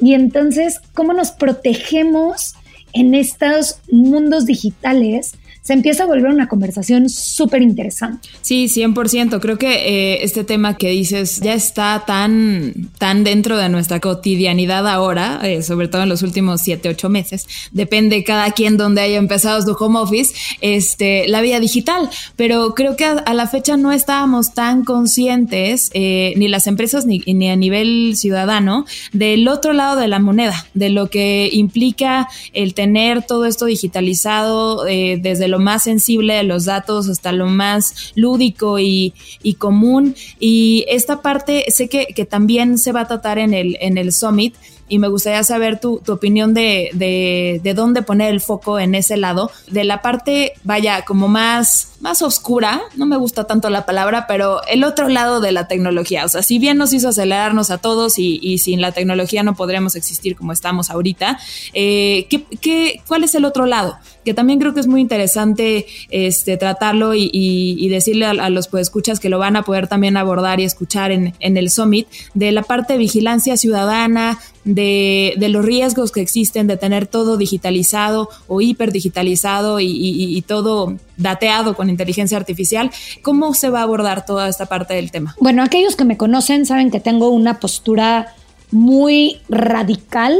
Y 0.00 0.14
entonces, 0.14 0.80
¿cómo 0.94 1.12
nos 1.12 1.30
protegemos 1.32 2.54
en 2.94 3.14
estos 3.14 3.80
mundos 3.90 4.46
digitales 4.46 5.34
se 5.66 5.72
empieza 5.72 6.04
a 6.04 6.06
volver 6.06 6.30
una 6.30 6.46
conversación 6.46 7.10
súper 7.10 7.60
interesante. 7.60 8.28
Sí, 8.40 8.66
100%. 8.66 9.40
Creo 9.40 9.58
que 9.58 10.12
eh, 10.12 10.22
este 10.22 10.44
tema 10.44 10.76
que 10.76 10.90
dices 10.90 11.40
ya 11.40 11.54
está 11.54 12.04
tan, 12.06 12.72
tan 12.98 13.24
dentro 13.24 13.56
de 13.56 13.68
nuestra 13.68 13.98
cotidianidad 13.98 14.86
ahora, 14.86 15.40
eh, 15.42 15.64
sobre 15.64 15.88
todo 15.88 16.04
en 16.04 16.08
los 16.08 16.22
últimos 16.22 16.60
7, 16.60 16.88
8 16.88 17.08
meses. 17.08 17.48
Depende 17.72 18.22
cada 18.22 18.52
quien 18.52 18.76
donde 18.76 19.00
haya 19.00 19.16
empezado 19.16 19.60
su 19.60 19.72
home 19.72 19.98
office, 19.98 20.36
este, 20.60 21.26
la 21.26 21.40
vida 21.40 21.58
digital. 21.58 22.10
Pero 22.36 22.72
creo 22.76 22.94
que 22.94 23.04
a, 23.04 23.34
la 23.34 23.48
fecha 23.48 23.76
no 23.76 23.90
estábamos 23.90 24.54
tan 24.54 24.84
conscientes, 24.84 25.90
eh, 25.94 26.32
ni 26.36 26.46
las 26.46 26.68
empresas 26.68 27.06
ni, 27.06 27.24
ni 27.26 27.50
a 27.50 27.56
nivel 27.56 28.12
ciudadano, 28.14 28.86
del 29.12 29.48
otro 29.48 29.72
lado 29.72 29.98
de 29.98 30.06
la 30.06 30.20
moneda, 30.20 30.64
de 30.74 30.90
lo 30.90 31.10
que 31.10 31.50
implica 31.52 32.28
el 32.52 32.72
tener 32.74 33.26
todo 33.26 33.46
esto 33.46 33.64
digitalizado 33.64 34.84
desde 34.84 35.48
lo 35.48 35.55
más 35.58 35.84
sensible 35.84 36.34
de 36.34 36.42
los 36.42 36.64
datos 36.64 37.08
hasta 37.08 37.32
lo 37.32 37.46
más 37.46 38.12
lúdico 38.14 38.78
y, 38.78 39.14
común. 39.58 40.14
Y 40.38 40.84
esta 40.88 41.22
parte 41.22 41.64
sé 41.68 41.88
que, 41.88 42.06
que, 42.08 42.24
también 42.24 42.78
se 42.78 42.92
va 42.92 43.02
a 43.02 43.08
tratar 43.08 43.38
en 43.38 43.54
el, 43.54 43.76
en 43.80 43.98
el 43.98 44.12
Summit 44.12 44.54
y 44.88 44.98
me 44.98 45.08
gustaría 45.08 45.42
saber 45.42 45.80
tu, 45.80 46.00
tu 46.04 46.12
opinión 46.12 46.54
de, 46.54 46.90
de, 46.92 47.60
de, 47.62 47.74
dónde 47.74 48.02
poner 48.02 48.32
el 48.32 48.40
foco 48.40 48.78
en 48.78 48.94
ese 48.94 49.16
lado, 49.16 49.50
de 49.68 49.84
la 49.84 50.00
parte, 50.00 50.52
vaya, 50.62 51.04
como 51.04 51.28
más, 51.28 51.95
más 52.00 52.22
oscura, 52.22 52.82
no 52.96 53.06
me 53.06 53.16
gusta 53.16 53.44
tanto 53.44 53.70
la 53.70 53.86
palabra, 53.86 54.26
pero 54.26 54.60
el 54.66 54.84
otro 54.84 55.08
lado 55.08 55.40
de 55.40 55.52
la 55.52 55.66
tecnología, 55.66 56.24
o 56.24 56.28
sea, 56.28 56.42
si 56.42 56.58
bien 56.58 56.76
nos 56.76 56.92
hizo 56.92 57.08
acelerarnos 57.08 57.70
a 57.70 57.78
todos 57.78 58.18
y, 58.18 58.38
y 58.42 58.58
sin 58.58 58.80
la 58.80 58.92
tecnología 58.92 59.42
no 59.42 59.54
podríamos 59.54 59.96
existir 59.96 60.36
como 60.36 60.52
estamos 60.52 60.90
ahorita, 60.90 61.38
eh, 61.72 62.26
¿qué, 62.28 62.44
qué, 62.60 63.00
cuál 63.06 63.24
es 63.24 63.34
el 63.34 63.44
otro 63.44 63.66
lado? 63.66 63.96
Que 64.24 64.34
también 64.34 64.58
creo 64.58 64.74
que 64.74 64.80
es 64.80 64.86
muy 64.86 65.00
interesante 65.00 65.86
este, 66.10 66.56
tratarlo 66.56 67.14
y, 67.14 67.30
y, 67.32 67.88
decirle 67.88 68.26
a, 68.26 68.30
a 68.30 68.50
los 68.50 68.68
pues, 68.68 68.82
escuchas 68.82 69.20
que 69.20 69.28
lo 69.28 69.38
van 69.38 69.56
a 69.56 69.62
poder 69.62 69.86
también 69.86 70.16
abordar 70.16 70.60
y 70.60 70.64
escuchar 70.64 71.12
en, 71.12 71.34
en 71.40 71.56
el 71.56 71.70
Summit, 71.70 72.08
de 72.34 72.52
la 72.52 72.62
parte 72.62 72.94
de 72.94 72.98
vigilancia 72.98 73.56
ciudadana, 73.56 74.38
de, 74.66 75.34
de, 75.36 75.48
los 75.48 75.64
riesgos 75.64 76.10
que 76.10 76.20
existen 76.20 76.66
de 76.66 76.76
tener 76.76 77.06
todo 77.06 77.36
digitalizado 77.36 78.28
o 78.48 78.60
hiperdigitalizado 78.60 79.78
y, 79.78 79.86
y, 79.88 80.42
todo 80.42 80.96
dateado 81.16 81.76
con 81.76 81.85
inteligencia 81.90 82.36
artificial. 82.36 82.90
¿Cómo 83.22 83.54
se 83.54 83.70
va 83.70 83.80
a 83.80 83.82
abordar 83.82 84.24
toda 84.26 84.48
esta 84.48 84.66
parte 84.66 84.94
del 84.94 85.10
tema? 85.10 85.36
Bueno, 85.40 85.62
aquellos 85.62 85.96
que 85.96 86.04
me 86.04 86.16
conocen 86.16 86.66
saben 86.66 86.90
que 86.90 87.00
tengo 87.00 87.30
una 87.30 87.60
postura 87.60 88.34
muy 88.70 89.40
radical 89.48 90.38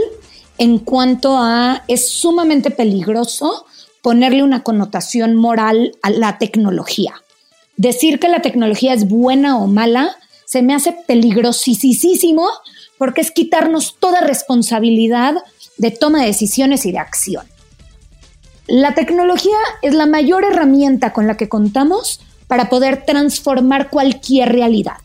en 0.58 0.78
cuanto 0.78 1.36
a 1.36 1.84
es 1.88 2.08
sumamente 2.08 2.70
peligroso 2.70 3.66
ponerle 4.02 4.42
una 4.42 4.62
connotación 4.62 5.34
moral 5.34 5.96
a 6.02 6.10
la 6.10 6.38
tecnología. 6.38 7.14
Decir 7.76 8.18
que 8.18 8.28
la 8.28 8.40
tecnología 8.40 8.94
es 8.94 9.08
buena 9.08 9.58
o 9.58 9.66
mala 9.66 10.16
se 10.46 10.62
me 10.62 10.74
hace 10.74 10.96
peligrosísimo 11.06 12.48
porque 12.98 13.20
es 13.20 13.30
quitarnos 13.30 13.96
toda 13.98 14.20
responsabilidad 14.20 15.34
de 15.76 15.90
toma 15.90 16.20
de 16.20 16.26
decisiones 16.28 16.86
y 16.86 16.92
de 16.92 16.98
acción. 16.98 17.46
La 18.68 18.94
tecnología 18.94 19.56
es 19.82 19.94
la 19.94 20.06
mayor 20.06 20.44
herramienta 20.44 21.12
con 21.12 21.26
la 21.26 21.36
que 21.36 21.48
contamos 21.48 22.20
para 22.48 22.68
poder 22.68 23.04
transformar 23.04 23.90
cualquier 23.90 24.50
realidad. 24.50 24.96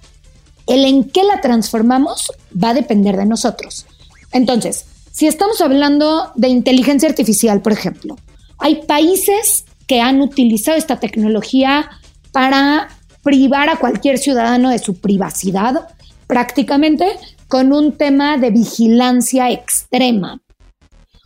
El 0.68 0.86
en 0.86 1.04
qué 1.04 1.24
la 1.24 1.42
transformamos 1.42 2.32
va 2.52 2.70
a 2.70 2.74
depender 2.74 3.18
de 3.18 3.26
nosotros. 3.26 3.86
Entonces, 4.32 4.86
si 5.12 5.28
estamos 5.28 5.62
hablando 5.62 6.32
de 6.36 6.48
inteligencia 6.48 7.10
artificial, 7.10 7.62
por 7.62 7.74
ejemplo, 7.74 8.18
hay 8.58 8.84
países 8.84 9.66
que 9.88 10.02
han 10.02 10.22
utilizado 10.22 10.78
esta 10.78 11.00
tecnología 11.00 11.90
para 12.32 12.88
privar 13.24 13.70
a 13.70 13.78
cualquier 13.78 14.18
ciudadano 14.18 14.70
de 14.70 14.80
su 14.80 14.96
privacidad 14.96 15.88
prácticamente 16.28 17.06
con 17.48 17.74
un 17.74 17.98
tema 17.98 18.38
de 18.38 18.52
vigilancia 18.52 19.52
extrema, 19.52 20.42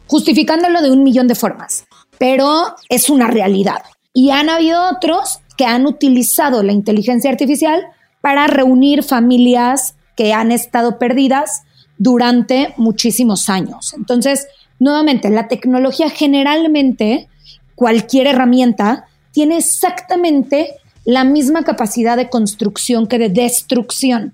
justificándolo 0.07 0.81
de 0.81 0.91
un 0.91 1.03
millón 1.03 1.27
de 1.27 1.35
formas, 1.35 1.85
pero 2.17 2.75
es 2.89 3.09
una 3.09 3.27
realidad. 3.27 3.83
Y 4.13 4.31
han 4.31 4.49
habido 4.49 4.89
otros 4.89 5.39
que 5.57 5.65
han 5.65 5.85
utilizado 5.85 6.63
la 6.63 6.73
inteligencia 6.73 7.29
artificial 7.29 7.85
para 8.21 8.47
reunir 8.47 9.03
familias 9.03 9.95
que 10.15 10.33
han 10.33 10.51
estado 10.51 10.97
perdidas 10.97 11.63
durante 11.97 12.73
muchísimos 12.77 13.49
años. 13.49 13.93
Entonces, 13.93 14.47
nuevamente, 14.79 15.29
la 15.29 15.47
tecnología 15.47 16.09
generalmente, 16.09 17.27
cualquier 17.75 18.27
herramienta, 18.27 19.05
tiene 19.31 19.57
exactamente 19.57 20.75
la 21.03 21.23
misma 21.23 21.63
capacidad 21.63 22.17
de 22.17 22.29
construcción 22.29 23.07
que 23.07 23.19
de 23.19 23.29
destrucción 23.29 24.33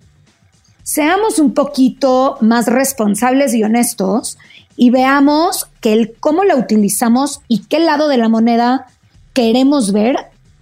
seamos 0.83 1.39
un 1.39 1.53
poquito 1.53 2.37
más 2.41 2.67
responsables 2.67 3.53
y 3.53 3.63
honestos 3.63 4.37
y 4.81 4.89
veamos 4.89 5.67
que 5.79 5.93
el 5.93 6.15
cómo 6.19 6.43
la 6.43 6.55
utilizamos 6.55 7.41
y 7.47 7.65
qué 7.65 7.79
lado 7.79 8.07
de 8.07 8.17
la 8.17 8.29
moneda 8.29 8.87
queremos 9.31 9.91
ver 9.91 10.15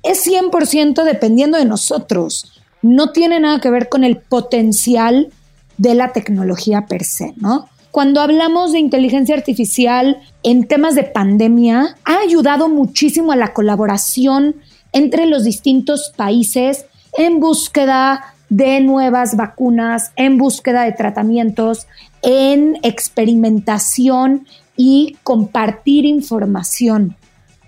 es 0.03 0.27
100% 0.27 1.05
dependiendo 1.05 1.57
de 1.57 1.63
nosotros. 1.63 2.51
No 2.81 3.13
tiene 3.13 3.39
nada 3.39 3.61
que 3.61 3.69
ver 3.69 3.87
con 3.87 4.03
el 4.03 4.17
potencial 4.17 5.29
de 5.77 5.95
la 5.95 6.11
tecnología 6.11 6.85
per 6.85 7.05
se, 7.05 7.33
¿no? 7.37 7.69
Cuando 7.91 8.19
hablamos 8.19 8.73
de 8.73 8.79
inteligencia 8.79 9.35
artificial 9.35 10.21
en 10.43 10.67
temas 10.67 10.95
de 10.95 11.03
pandemia, 11.03 11.95
ha 12.03 12.19
ayudado 12.19 12.67
muchísimo 12.67 13.31
a 13.31 13.37
la 13.37 13.53
colaboración 13.53 14.57
entre 14.91 15.27
los 15.27 15.45
distintos 15.45 16.11
países 16.17 16.87
en 17.17 17.39
búsqueda 17.39 18.33
de 18.49 18.81
nuevas 18.81 19.37
vacunas, 19.37 20.11
en 20.15 20.37
búsqueda 20.37 20.83
de 20.83 20.91
tratamientos, 20.91 21.87
en 22.21 22.77
experimentación 22.83 24.47
y 24.75 25.17
compartir 25.23 26.05
información. 26.05 27.15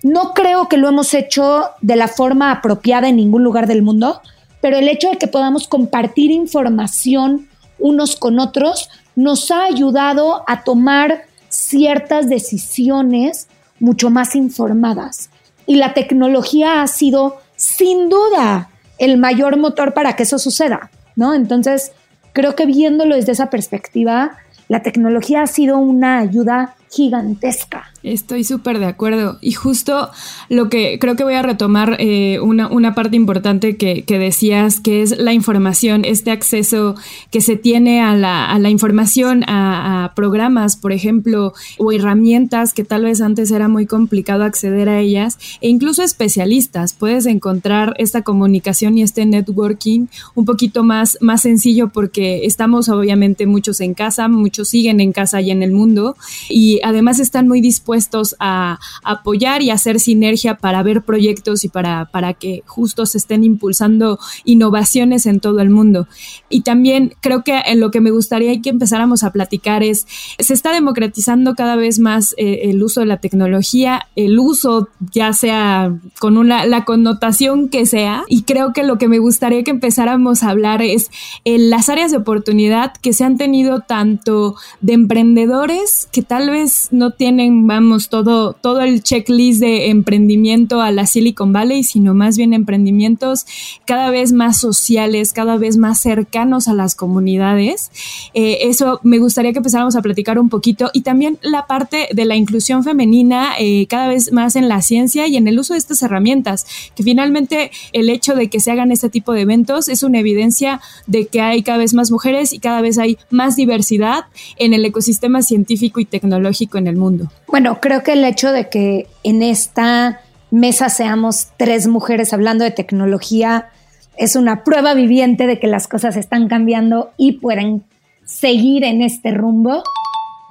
No 0.04 0.34
creo 0.34 0.68
que 0.68 0.78
lo 0.78 0.90
hemos 0.90 1.14
hecho 1.14 1.66
de 1.82 1.96
la 1.96 2.08
forma 2.08 2.52
apropiada 2.52 3.08
en 3.08 3.18
ningún 3.18 3.44
lugar 3.44 3.68
del 3.68 3.84
mundo, 3.84 4.22
pero 4.62 4.78
el 4.78 4.88
hecho 4.88 5.10
de 5.10 5.18
que 5.18 5.28
podamos 5.28 5.68
compartir 5.68 6.32
información 6.32 7.48
unos 7.80 8.16
con 8.16 8.40
otros 8.40 8.90
nos 9.16 9.52
ha 9.52 9.64
ayudado 9.66 10.44
a 10.48 10.64
tomar 10.64 11.26
ciertas 11.50 12.30
decisiones 12.30 13.48
mucho 13.80 14.10
más 14.10 14.36
informadas. 14.36 15.30
Y 15.66 15.76
la 15.76 15.94
tecnología 15.94 16.82
ha 16.82 16.88
sido, 16.88 17.38
sin 17.56 18.10
duda, 18.10 18.70
el 18.98 19.18
mayor 19.18 19.58
motor 19.58 19.94
para 19.94 20.16
que 20.16 20.24
eso 20.24 20.40
suceda, 20.40 20.92
¿no? 21.16 21.34
Entonces, 21.34 21.92
creo 22.34 22.56
que 22.56 22.66
viéndolo 22.66 23.16
desde 23.16 23.32
esa 23.32 23.50
perspectiva, 23.50 24.38
la 24.68 24.82
tecnología 24.82 25.44
ha 25.44 25.48
sido 25.48 25.78
una 25.78 26.20
ayuda 26.20 26.76
gigantesca. 26.92 27.92
Estoy 28.04 28.44
súper 28.44 28.80
de 28.80 28.86
acuerdo. 28.86 29.38
Y 29.42 29.54
justo 29.54 30.10
lo 30.50 30.70
que 30.70 31.00
creo 31.00 31.16
que 31.16 31.24
voy 31.24 31.36
a 31.36 31.42
retomar 31.42 31.96
eh, 32.00 32.40
una, 32.42 32.68
una, 32.68 32.94
parte 32.96 33.16
importante 33.16 33.78
que, 33.78 34.04
que, 34.04 34.20
decías, 34.20 34.80
que 34.80 35.02
es 35.02 35.18
la 35.18 35.34
información, 35.34 36.04
este 36.04 36.32
acceso 36.32 36.96
que 37.32 37.40
se 37.40 37.56
tiene 37.56 38.02
a 38.02 38.16
la, 38.16 38.52
a 38.52 38.60
la 38.60 38.70
información, 38.70 39.44
a, 39.48 40.04
a, 40.04 40.16
programas, 40.16 40.76
por 40.76 40.92
ejemplo, 40.92 41.54
o 41.78 41.92
herramientas 41.94 42.74
que 42.74 42.84
tal 42.84 43.04
vez 43.04 43.22
antes 43.22 43.52
era 43.52 43.70
muy 43.70 43.86
complicado 43.86 44.44
acceder 44.44 44.90
a 44.90 45.00
ellas, 45.00 45.38
e 45.62 45.70
incluso 45.70 46.04
especialistas. 46.04 46.94
Puedes 46.94 47.26
encontrar 47.26 47.94
esta 47.98 48.24
comunicación 48.24 48.98
y 48.98 49.04
este 49.04 49.26
networking 49.26 50.08
un 50.36 50.46
poquito 50.46 50.84
más, 50.84 51.18
más 51.22 51.44
sencillo 51.44 51.90
porque 51.90 52.46
estamos 52.46 52.90
obviamente 52.90 53.46
muchos 53.46 53.80
en 53.80 53.94
casa, 53.94 54.28
muchos 54.28 54.70
siguen 54.70 55.00
en 55.00 55.14
casa 55.14 55.40
y 55.40 55.52
en 55.52 55.64
el 55.64 55.72
mundo, 55.72 56.18
y 56.50 56.81
además 56.84 57.20
están 57.20 57.48
muy 57.48 57.62
dispuestos 57.62 58.36
a, 58.40 58.80
apoyar 59.04 59.62
y 59.62 59.70
hacer 59.70 60.00
sinergia 60.00 60.58
para 60.58 60.84
ver 60.84 61.04
proyectos 61.04 61.64
y 61.64 61.70
para, 61.70 62.06
para 62.06 62.34
que 62.34 62.64
justo 62.66 63.06
se 63.06 63.18
estén 63.18 63.44
impulsando 63.44 64.20
innovaciones 64.46 65.26
en 65.26 65.40
todo 65.40 65.60
el 65.60 65.70
mundo. 65.70 66.08
Y 66.50 66.62
también 66.62 67.14
creo 67.22 67.44
que 67.44 67.60
en 67.66 67.80
lo 67.80 67.92
que 67.92 68.02
me 68.02 68.12
gustaría 68.12 68.62
que 68.62 68.70
empezáramos 68.70 69.24
a 69.24 69.32
platicar 69.32 69.84
es, 69.84 70.06
se 70.40 70.54
está 70.54 70.72
democratizando 70.72 71.56
cada 71.56 71.76
vez 71.76 72.00
más 72.00 72.34
eh, 72.38 72.62
el 72.64 72.82
uso 72.84 73.02
de 73.02 73.06
la 73.06 73.18
tecnología, 73.18 74.08
el 74.16 74.40
uso 74.40 74.90
ya 75.12 75.34
sea 75.34 75.96
con 76.20 76.38
una, 76.38 76.66
la 76.66 76.86
connotación 76.86 77.70
que 77.70 77.86
sea, 77.86 78.24
y 78.28 78.44
creo 78.44 78.74
que 78.74 78.84
lo 78.84 78.98
que 78.98 79.08
me 79.08 79.20
gustaría 79.20 79.64
que 79.64 79.72
empezáramos 79.72 80.44
a 80.44 80.50
hablar 80.50 80.82
es 80.82 81.10
en 81.44 81.70
las 81.70 81.90
áreas 81.90 82.12
de 82.12 82.18
oportunidad 82.18 82.94
que 83.02 83.14
se 83.14 83.24
han 83.24 83.38
tenido 83.38 83.82
tanto 83.82 84.56
de 84.82 84.94
emprendedores 84.94 86.08
que 86.12 86.22
tal 86.22 86.50
vez 86.50 86.71
no 86.92 87.12
tienen, 87.12 87.68
vamos, 87.68 88.10
todo, 88.10 88.54
todo 88.54 88.82
el 88.82 89.04
checklist 89.04 89.60
de 89.60 89.90
emprendimiento 89.90 90.82
a 90.82 90.92
la 90.92 91.06
Silicon 91.06 91.54
Valley, 91.54 91.84
sino 91.84 92.14
más 92.14 92.38
bien 92.38 92.54
emprendimientos 92.54 93.46
cada 93.86 94.10
vez 94.10 94.34
más 94.34 94.60
sociales, 94.60 95.34
cada 95.34 95.58
vez 95.58 95.78
más 95.78 96.00
cercanos 96.00 96.68
a 96.68 96.74
las 96.74 96.96
comunidades. 96.96 97.92
Eh, 98.34 98.60
eso 98.62 99.00
me 99.04 99.20
gustaría 99.20 99.52
que 99.54 99.60
empezáramos 99.60 99.96
a 99.96 100.02
platicar 100.02 100.40
un 100.40 100.50
poquito 100.50 100.90
y 100.94 101.02
también 101.02 101.38
la 101.42 101.68
parte 101.68 102.08
de 102.12 102.26
la 102.26 102.36
inclusión 102.36 102.84
femenina 102.84 103.54
eh, 103.60 103.88
cada 103.88 104.08
vez 104.08 104.32
más 104.32 104.56
en 104.56 104.68
la 104.68 104.82
ciencia 104.82 105.28
y 105.28 105.38
en 105.38 105.48
el 105.48 105.60
uso 105.60 105.74
de 105.74 105.80
estas 105.80 106.02
herramientas, 106.04 106.66
que 106.96 107.04
finalmente 107.04 107.72
el 107.94 108.10
hecho 108.10 108.36
de 108.36 108.50
que 108.50 108.60
se 108.60 108.72
hagan 108.72 108.92
este 108.92 109.10
tipo 109.10 109.34
de 109.34 109.42
eventos 109.42 109.90
es 109.90 110.04
una 110.04 110.20
evidencia 110.20 110.82
de 111.08 111.28
que 111.28 111.42
hay 111.42 111.64
cada 111.64 111.78
vez 111.78 111.94
más 111.94 112.12
mujeres 112.12 112.54
y 112.54 112.60
cada 112.60 112.82
vez 112.82 112.98
hay 112.98 113.18
más 113.30 113.56
diversidad 113.56 114.26
en 114.58 114.74
el 114.74 114.86
ecosistema 114.86 115.42
científico 115.42 116.00
y 116.00 116.06
tecnológico 116.06 116.61
en 116.74 116.88
el 116.88 116.96
mundo. 116.96 117.32
Bueno, 117.48 117.80
creo 117.82 118.04
que 118.04 118.14
el 118.14 118.24
hecho 118.24 118.52
de 118.52 118.70
que 118.70 119.08
en 119.24 119.44
esta 119.44 120.22
mesa 120.52 120.90
seamos 120.90 121.48
tres 121.58 121.88
mujeres 121.88 122.34
hablando 122.34 122.64
de 122.64 122.72
tecnología 122.72 123.70
es 124.18 124.36
una 124.36 124.64
prueba 124.64 124.94
viviente 124.94 125.48
de 125.48 125.60
que 125.60 125.68
las 125.68 125.88
cosas 125.88 126.16
están 126.16 126.48
cambiando 126.48 127.12
y 127.18 127.34
pueden 127.34 127.84
seguir 128.26 128.84
en 128.84 129.02
este 129.02 129.32
rumbo. 129.32 129.84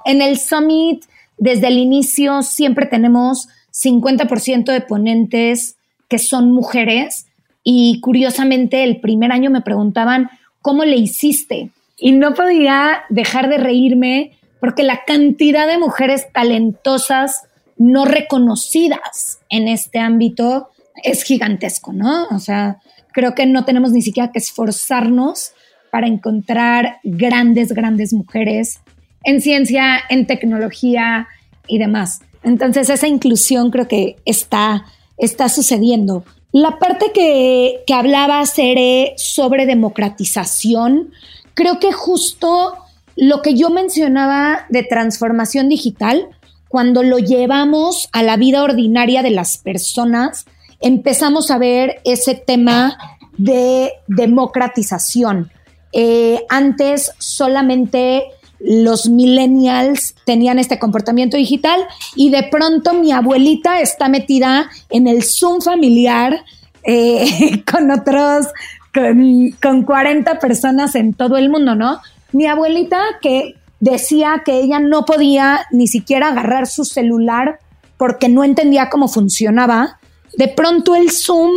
En 0.05 0.21
el 0.21 0.37
summit, 0.37 1.05
desde 1.37 1.67
el 1.67 1.77
inicio, 1.77 2.41
siempre 2.41 2.85
tenemos 2.85 3.47
50% 3.71 4.71
de 4.71 4.81
ponentes 4.81 5.75
que 6.09 6.19
son 6.19 6.51
mujeres 6.51 7.27
y 7.63 8.01
curiosamente 8.01 8.83
el 8.83 8.99
primer 8.99 9.31
año 9.31 9.49
me 9.49 9.61
preguntaban, 9.61 10.29
¿cómo 10.61 10.83
le 10.83 10.97
hiciste? 10.97 11.69
Y 11.97 12.11
no 12.11 12.33
podía 12.33 13.03
dejar 13.09 13.47
de 13.49 13.57
reírme 13.57 14.31
porque 14.61 14.83
la 14.83 15.03
cantidad 15.05 15.67
de 15.67 15.79
mujeres 15.79 16.27
talentosas 16.31 17.41
no 17.77 18.05
reconocidas 18.05 19.39
en 19.49 19.67
este 19.67 19.99
ámbito 19.99 20.69
es 21.03 21.23
gigantesco, 21.23 21.91
¿no? 21.91 22.27
O 22.27 22.39
sea, 22.39 22.77
creo 23.11 23.33
que 23.33 23.47
no 23.47 23.65
tenemos 23.65 23.91
ni 23.91 24.03
siquiera 24.03 24.31
que 24.31 24.37
esforzarnos 24.37 25.53
para 25.89 26.07
encontrar 26.07 26.99
grandes, 27.03 27.73
grandes 27.73 28.13
mujeres 28.13 28.79
en 29.23 29.41
ciencia, 29.41 29.99
en 30.09 30.27
tecnología 30.27 31.27
y 31.67 31.79
demás. 31.79 32.21
Entonces 32.43 32.89
esa 32.89 33.07
inclusión 33.07 33.71
creo 33.71 33.87
que 33.87 34.17
está, 34.25 34.85
está 35.17 35.49
sucediendo. 35.49 36.23
La 36.51 36.77
parte 36.77 37.11
que, 37.13 37.83
que 37.87 37.93
hablaba 37.95 38.45
Cere 38.45 39.13
sobre 39.17 39.65
democratización, 39.65 41.11
creo 41.55 41.79
que 41.79 41.91
justo 41.91 42.80
lo 43.21 43.43
que 43.43 43.53
yo 43.53 43.69
mencionaba 43.69 44.65
de 44.69 44.81
transformación 44.81 45.69
digital, 45.69 46.29
cuando 46.67 47.03
lo 47.03 47.19
llevamos 47.19 48.09
a 48.13 48.23
la 48.23 48.35
vida 48.35 48.63
ordinaria 48.63 49.21
de 49.21 49.29
las 49.29 49.59
personas, 49.59 50.47
empezamos 50.79 51.51
a 51.51 51.59
ver 51.59 52.01
ese 52.03 52.33
tema 52.33 52.97
de 53.37 53.91
democratización. 54.07 55.51
Eh, 55.93 56.43
antes 56.49 57.11
solamente 57.19 58.23
los 58.59 59.07
millennials 59.07 60.15
tenían 60.25 60.57
este 60.57 60.79
comportamiento 60.79 61.37
digital 61.37 61.79
y 62.15 62.31
de 62.31 62.41
pronto 62.49 62.95
mi 62.95 63.11
abuelita 63.11 63.81
está 63.81 64.09
metida 64.09 64.67
en 64.89 65.07
el 65.07 65.21
Zoom 65.21 65.61
familiar 65.61 66.43
eh, 66.83 67.63
con 67.71 67.91
otros, 67.91 68.47
con, 68.91 69.51
con 69.61 69.83
40 69.83 70.39
personas 70.39 70.95
en 70.95 71.13
todo 71.13 71.37
el 71.37 71.51
mundo, 71.51 71.75
¿no? 71.75 72.01
Mi 72.31 72.47
abuelita 72.47 73.01
que 73.21 73.55
decía 73.79 74.43
que 74.45 74.59
ella 74.59 74.79
no 74.79 75.05
podía 75.05 75.65
ni 75.71 75.87
siquiera 75.87 76.29
agarrar 76.29 76.67
su 76.67 76.85
celular 76.85 77.59
porque 77.97 78.29
no 78.29 78.43
entendía 78.43 78.89
cómo 78.89 79.07
funcionaba, 79.07 79.99
de 80.37 80.47
pronto 80.47 80.95
el 80.95 81.11
Zoom 81.11 81.51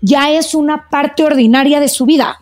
ya 0.00 0.30
es 0.30 0.54
una 0.54 0.88
parte 0.88 1.24
ordinaria 1.24 1.80
de 1.80 1.88
su 1.88 2.06
vida. 2.06 2.38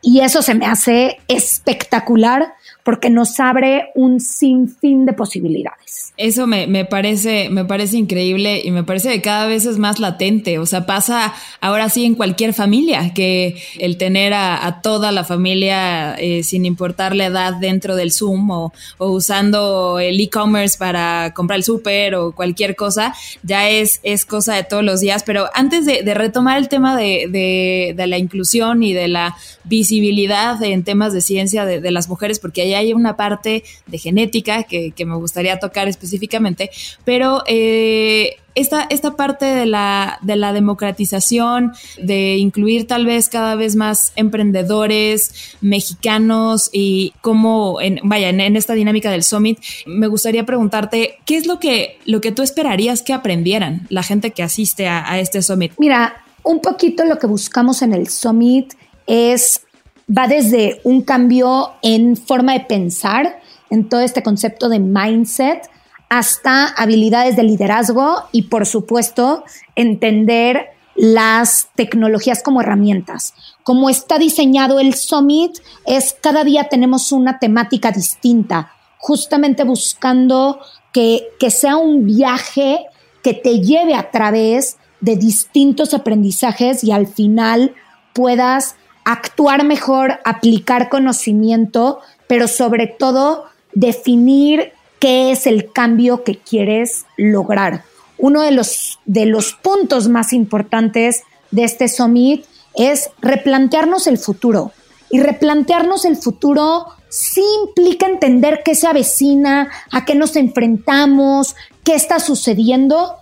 Y 0.00 0.20
eso 0.20 0.42
se 0.42 0.54
me 0.54 0.66
hace 0.66 1.18
espectacular 1.28 2.54
porque 2.84 3.08
nos 3.08 3.40
abre 3.40 3.86
un 3.94 4.20
sinfín 4.20 5.06
de 5.06 5.14
posibilidades. 5.14 6.12
Eso 6.18 6.46
me, 6.46 6.66
me, 6.66 6.84
parece, 6.84 7.48
me 7.48 7.64
parece 7.64 7.96
increíble 7.96 8.60
y 8.62 8.70
me 8.70 8.84
parece 8.84 9.10
que 9.10 9.22
cada 9.22 9.46
vez 9.46 9.64
es 9.64 9.78
más 9.78 9.98
latente. 9.98 10.58
O 10.58 10.66
sea, 10.66 10.84
pasa 10.84 11.32
ahora 11.60 11.88
sí 11.88 12.04
en 12.04 12.14
cualquier 12.14 12.52
familia, 12.52 13.14
que 13.14 13.56
el 13.78 13.96
tener 13.96 14.34
a, 14.34 14.80
toda 14.82 15.12
la 15.12 15.24
familia 15.24 16.14
eh, 16.16 16.42
sin 16.42 16.66
importar 16.66 17.16
la 17.16 17.26
edad 17.26 17.54
dentro 17.54 17.96
del 17.96 18.12
Zoom 18.12 18.50
o, 18.50 18.72
usando 18.98 19.98
el 19.98 20.20
e-commerce 20.20 20.76
para 20.76 21.32
comprar 21.34 21.56
el 21.58 21.64
súper 21.64 22.14
o 22.14 22.32
cualquier 22.32 22.76
cosa, 22.76 23.14
ya 23.42 23.70
es, 23.70 24.00
es 24.02 24.26
cosa 24.26 24.56
de 24.56 24.64
todos 24.64 24.84
los 24.84 25.00
días. 25.00 25.22
Pero 25.24 25.48
antes 25.54 25.86
de, 25.86 26.02
retomar 26.14 26.58
el 26.58 26.68
tema 26.68 26.96
de, 26.96 27.94
de, 27.96 28.06
la 28.06 28.18
inclusión 28.18 28.82
y 28.82 28.92
de 28.92 29.08
la 29.08 29.36
visibilidad 29.64 30.62
en 30.62 30.84
temas 30.84 31.14
de 31.14 31.22
ciencia 31.22 31.64
de, 31.64 31.80
de 31.80 31.90
las 31.90 32.08
mujeres, 32.08 32.38
porque 32.38 32.60
hay 32.60 32.73
hay 32.74 32.92
una 32.92 33.16
parte 33.16 33.64
de 33.86 33.98
genética 33.98 34.64
que, 34.64 34.92
me 35.04 35.16
gustaría 35.16 35.58
tocar 35.58 35.86
específicamente, 35.86 36.70
pero 37.04 37.42
eh, 37.46 38.36
esta, 38.54 38.86
esta, 38.88 39.16
parte 39.16 39.44
de 39.44 39.66
la, 39.66 40.18
de 40.22 40.36
la 40.36 40.52
democratización, 40.52 41.72
de 42.00 42.36
incluir 42.36 42.86
tal 42.86 43.04
vez 43.04 43.28
cada 43.28 43.54
vez 43.56 43.76
más 43.76 44.12
emprendedores 44.16 45.56
mexicanos 45.60 46.70
y 46.72 47.12
cómo, 47.20 47.80
en, 47.80 48.00
vaya, 48.04 48.28
en, 48.28 48.56
esta 48.56 48.74
dinámica 48.74 49.10
del 49.10 49.24
Summit, 49.24 49.58
me 49.86 50.06
gustaría 50.06 50.46
preguntarte, 50.46 51.18
¿qué 51.26 51.36
es 51.36 51.46
lo 51.46 51.58
que, 51.58 51.98
lo 52.04 52.20
que 52.20 52.32
tú 52.32 52.42
esperarías 52.42 53.02
que 53.02 53.12
aprendieran 53.12 53.86
la 53.90 54.02
gente 54.02 54.30
que 54.30 54.42
asiste 54.42 54.86
a, 54.86 55.10
a 55.10 55.18
este 55.18 55.42
Summit? 55.42 55.72
Mira, 55.78 56.24
un 56.44 56.60
poquito 56.60 57.04
lo 57.04 57.18
que 57.18 57.26
buscamos 57.26 57.82
en 57.82 57.92
el 57.92 58.08
Summit 58.08 58.74
es 59.06 59.62
va 60.08 60.26
desde 60.26 60.80
un 60.84 61.02
cambio 61.02 61.72
en 61.82 62.16
forma 62.16 62.52
de 62.52 62.60
pensar, 62.60 63.40
en 63.70 63.88
todo 63.88 64.00
este 64.00 64.22
concepto 64.22 64.68
de 64.68 64.78
mindset, 64.78 65.68
hasta 66.08 66.68
habilidades 66.68 67.36
de 67.36 67.42
liderazgo 67.42 68.24
y, 68.30 68.42
por 68.42 68.66
supuesto, 68.66 69.44
entender 69.74 70.68
las 70.94 71.68
tecnologías 71.74 72.42
como 72.42 72.60
herramientas. 72.60 73.34
Como 73.64 73.90
está 73.90 74.18
diseñado 74.18 74.78
el 74.78 74.94
Summit, 74.94 75.58
es 75.86 76.16
cada 76.20 76.44
día 76.44 76.68
tenemos 76.68 77.10
una 77.10 77.38
temática 77.38 77.90
distinta, 77.90 78.70
justamente 78.98 79.64
buscando 79.64 80.60
que, 80.92 81.26
que 81.40 81.50
sea 81.50 81.76
un 81.76 82.04
viaje 82.06 82.86
que 83.22 83.34
te 83.34 83.60
lleve 83.60 83.94
a 83.94 84.10
través 84.10 84.76
de 85.00 85.16
distintos 85.16 85.94
aprendizajes 85.94 86.84
y 86.84 86.92
al 86.92 87.06
final 87.06 87.74
puedas 88.12 88.76
actuar 89.04 89.64
mejor, 89.64 90.20
aplicar 90.24 90.88
conocimiento, 90.88 92.00
pero 92.26 92.48
sobre 92.48 92.86
todo 92.86 93.44
definir 93.72 94.72
qué 94.98 95.30
es 95.30 95.46
el 95.46 95.70
cambio 95.72 96.24
que 96.24 96.38
quieres 96.38 97.04
lograr. 97.16 97.84
Uno 98.18 98.42
de 98.42 98.52
los, 98.52 98.98
de 99.04 99.26
los 99.26 99.52
puntos 99.52 100.08
más 100.08 100.32
importantes 100.32 101.22
de 101.50 101.64
este 101.64 101.88
summit 101.88 102.46
es 102.74 103.10
replantearnos 103.20 104.06
el 104.06 104.18
futuro. 104.18 104.72
Y 105.10 105.20
replantearnos 105.20 106.04
el 106.04 106.16
futuro 106.16 106.86
sí 107.08 107.44
implica 107.66 108.06
entender 108.06 108.62
qué 108.64 108.74
se 108.74 108.86
avecina, 108.86 109.70
a 109.92 110.04
qué 110.04 110.14
nos 110.14 110.34
enfrentamos, 110.36 111.54
qué 111.84 111.94
está 111.94 112.18
sucediendo, 112.18 113.16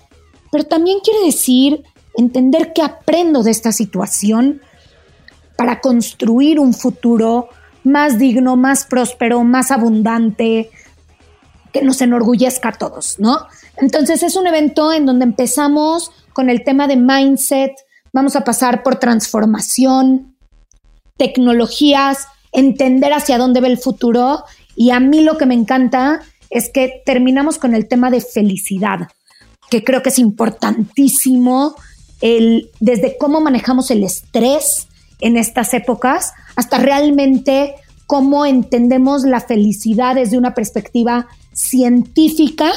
pero 0.51 0.65
también 0.65 1.01
quiere 1.01 1.27
decir 1.27 1.83
entender 2.17 2.73
qué 2.75 2.83
aprendo 2.83 3.43
de 3.43 3.51
esta 3.51 3.73
situación 3.73 4.63
para 5.63 5.81
construir 5.81 6.59
un 6.59 6.75
futuro 6.75 7.49
más 7.85 8.19
digno, 8.19 8.57
más 8.57 8.85
próspero, 8.85 9.45
más 9.45 9.71
abundante, 9.71 10.71
que 11.73 11.83
nos 11.83 12.01
enorgullezca 12.01 12.71
a 12.71 12.73
todos, 12.73 13.21
¿no? 13.21 13.47
Entonces 13.77 14.25
es 14.25 14.35
un 14.35 14.49
evento 14.49 14.93
en 14.93 15.07
donde 15.07 15.25
empezamos 15.25 16.11
con 16.33 16.51
el 16.51 16.65
tema 16.65 16.89
de 16.89 16.97
mindset, 16.97 17.71
vamos 18.13 18.35
a 18.35 18.43
pasar 18.43 18.83
por 18.83 18.97
transformación, 18.97 20.35
tecnologías, 21.17 22.27
entender 22.51 23.13
hacia 23.13 23.39
dónde 23.39 23.61
va 23.61 23.69
el 23.69 23.79
futuro 23.79 24.43
y 24.75 24.91
a 24.91 24.99
mí 24.99 25.23
lo 25.23 25.39
que 25.39 25.47
me 25.47 25.55
encanta 25.55 26.23
es 26.51 26.71
que 26.71 27.03
terminamos 27.07 27.59
con 27.59 27.77
el 27.77 27.87
tema 27.87 28.11
de 28.11 28.21
felicidad, 28.21 29.07
que 29.71 29.85
creo 29.85 30.03
que 30.03 30.09
es 30.09 30.19
importantísimo 30.19 31.77
el, 32.21 32.69
desde 32.81 33.17
cómo 33.17 33.41
manejamos 33.41 33.93
el 33.93 34.03
estrés, 34.03 34.89
en 35.23 35.37
estas 35.37 35.73
épocas, 35.73 36.33
hasta 36.57 36.79
realmente 36.79 37.75
cómo 38.07 38.45
entendemos 38.45 39.23
la 39.23 39.41
felicidad 39.41 40.17
desde 40.17 40.37
una 40.37 40.53
perspectiva 40.53 41.27
científica 41.55 42.71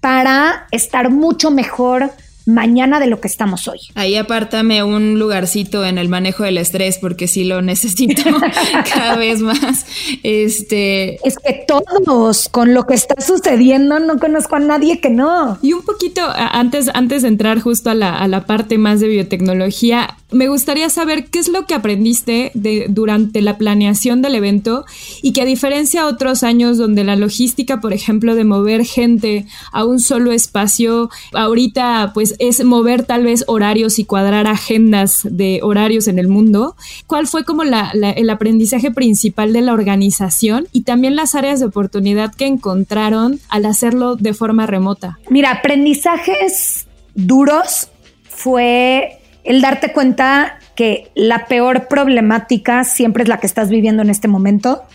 para 0.00 0.66
estar 0.72 1.10
mucho 1.10 1.52
mejor 1.52 2.10
mañana 2.46 2.98
de 2.98 3.06
lo 3.06 3.20
que 3.20 3.28
estamos 3.28 3.68
hoy. 3.68 3.78
Ahí 3.94 4.16
apártame 4.16 4.82
un 4.82 5.18
lugarcito 5.18 5.84
en 5.84 5.98
el 5.98 6.08
manejo 6.08 6.42
del 6.42 6.58
estrés 6.58 6.98
porque 6.98 7.28
sí 7.28 7.44
lo 7.44 7.62
necesito 7.62 8.22
cada 8.94 9.16
vez 9.16 9.40
más. 9.40 9.86
Este 10.22 11.26
es 11.26 11.38
que 11.38 11.64
todos 11.66 12.48
con 12.48 12.74
lo 12.74 12.86
que 12.86 12.94
está 12.94 13.20
sucediendo 13.20 14.00
no 14.00 14.18
conozco 14.18 14.56
a 14.56 14.60
nadie 14.60 15.00
que 15.00 15.10
no. 15.10 15.58
Y 15.62 15.72
un 15.72 15.82
poquito 15.82 16.22
antes 16.34 16.90
antes 16.94 17.22
de 17.22 17.28
entrar 17.28 17.60
justo 17.60 17.90
a 17.90 17.94
la, 17.94 18.18
a 18.18 18.26
la 18.28 18.46
parte 18.46 18.78
más 18.78 19.00
de 19.00 19.08
biotecnología, 19.08 20.16
me 20.32 20.48
gustaría 20.48 20.88
saber 20.90 21.26
qué 21.26 21.38
es 21.38 21.48
lo 21.48 21.66
que 21.66 21.74
aprendiste 21.74 22.52
durante 22.88 23.40
la 23.40 23.58
planeación 23.58 24.22
del 24.22 24.34
evento 24.34 24.84
y 25.22 25.32
que 25.32 25.42
a 25.42 25.44
diferencia 25.44 26.02
de 26.02 26.08
otros 26.08 26.42
años 26.42 26.78
donde 26.78 27.04
la 27.04 27.16
logística, 27.16 27.80
por 27.80 27.92
ejemplo, 27.92 28.34
de 28.34 28.44
mover 28.44 28.84
gente 28.84 29.46
a 29.72 29.84
un 29.84 30.00
solo 30.00 30.32
espacio, 30.32 31.10
ahorita 31.32 32.12
pues 32.14 32.34
es 32.38 32.64
mover 32.64 33.04
tal 33.04 33.24
vez 33.24 33.44
horarios 33.46 33.98
y 33.98 34.04
cuadrar 34.04 34.46
agendas 34.46 35.20
de 35.24 35.60
horarios 35.62 36.08
en 36.08 36.18
el 36.18 36.28
mundo. 36.28 36.76
¿Cuál 37.06 37.26
fue 37.26 37.44
como 37.44 37.62
el 37.62 38.30
aprendizaje 38.30 38.90
principal 38.90 39.52
de 39.52 39.60
la 39.60 39.72
organización 39.72 40.66
y 40.72 40.82
también 40.82 41.16
las 41.16 41.34
áreas 41.34 41.60
de 41.60 41.66
oportunidad 41.66 42.34
que 42.34 42.46
encontraron 42.46 43.40
al 43.48 43.66
hacerlo 43.66 44.16
de 44.16 44.34
forma 44.34 44.66
remota? 44.66 45.18
Mira, 45.30 45.52
aprendizajes 45.52 46.86
duros 47.14 47.88
fue 48.28 49.18
el 49.44 49.60
darte 49.60 49.92
cuenta 49.92 50.58
que 50.74 51.10
la 51.14 51.46
peor 51.46 51.88
problemática 51.88 52.84
siempre 52.84 53.22
es 53.22 53.28
la 53.28 53.38
que 53.38 53.46
estás 53.46 53.68
viviendo 53.68 54.02
en 54.02 54.10
este 54.10 54.28
momento. 54.28 54.82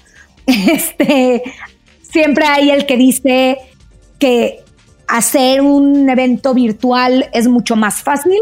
Este, 0.48 1.44
siempre 2.02 2.46
hay 2.46 2.72
el 2.72 2.86
que 2.86 2.96
dice 2.96 3.58
que 4.18 4.64
hacer 5.10 5.62
un 5.62 6.10
evento 6.10 6.54
virtual 6.54 7.30
es 7.34 7.50
mucho 7.50 7.76
más 7.76 8.02
fácil 8.02 8.40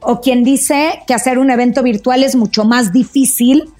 o 0.00 0.20
quien 0.20 0.42
dice 0.42 1.00
que 1.06 1.14
hacer 1.14 1.38
un 1.38 1.50
evento 1.50 1.84
virtual 1.84 2.24
es 2.24 2.34
mucho 2.34 2.64
más 2.64 2.92
difícil 2.92 3.70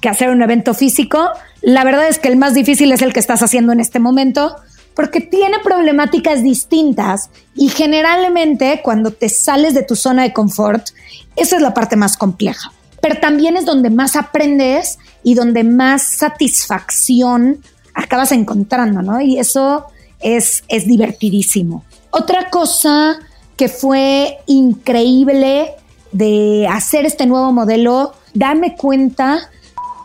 que 0.00 0.08
hacer 0.08 0.30
un 0.30 0.42
evento 0.42 0.74
físico. 0.74 1.30
La 1.62 1.84
verdad 1.84 2.08
es 2.08 2.18
que 2.18 2.28
el 2.28 2.36
más 2.36 2.54
difícil 2.54 2.90
es 2.92 3.02
el 3.02 3.12
que 3.12 3.20
estás 3.20 3.42
haciendo 3.42 3.72
en 3.72 3.80
este 3.80 3.98
momento 3.98 4.56
porque 5.00 5.22
tiene 5.22 5.60
problemáticas 5.60 6.42
distintas 6.42 7.30
y 7.54 7.70
generalmente 7.70 8.82
cuando 8.84 9.12
te 9.12 9.30
sales 9.30 9.72
de 9.72 9.82
tu 9.82 9.96
zona 9.96 10.24
de 10.24 10.34
confort, 10.34 10.88
esa 11.36 11.56
es 11.56 11.62
la 11.62 11.72
parte 11.72 11.96
más 11.96 12.18
compleja. 12.18 12.70
Pero 13.00 13.18
también 13.18 13.56
es 13.56 13.64
donde 13.64 13.88
más 13.88 14.14
aprendes 14.14 14.98
y 15.22 15.32
donde 15.32 15.64
más 15.64 16.02
satisfacción 16.02 17.62
acabas 17.94 18.30
encontrando, 18.32 19.00
¿no? 19.00 19.22
Y 19.22 19.38
eso 19.38 19.86
es, 20.20 20.64
es 20.68 20.86
divertidísimo. 20.86 21.82
Otra 22.10 22.50
cosa 22.50 23.20
que 23.56 23.70
fue 23.70 24.36
increíble 24.44 25.76
de 26.12 26.68
hacer 26.70 27.06
este 27.06 27.24
nuevo 27.24 27.52
modelo, 27.52 28.12
dame 28.34 28.76
cuenta, 28.76 29.48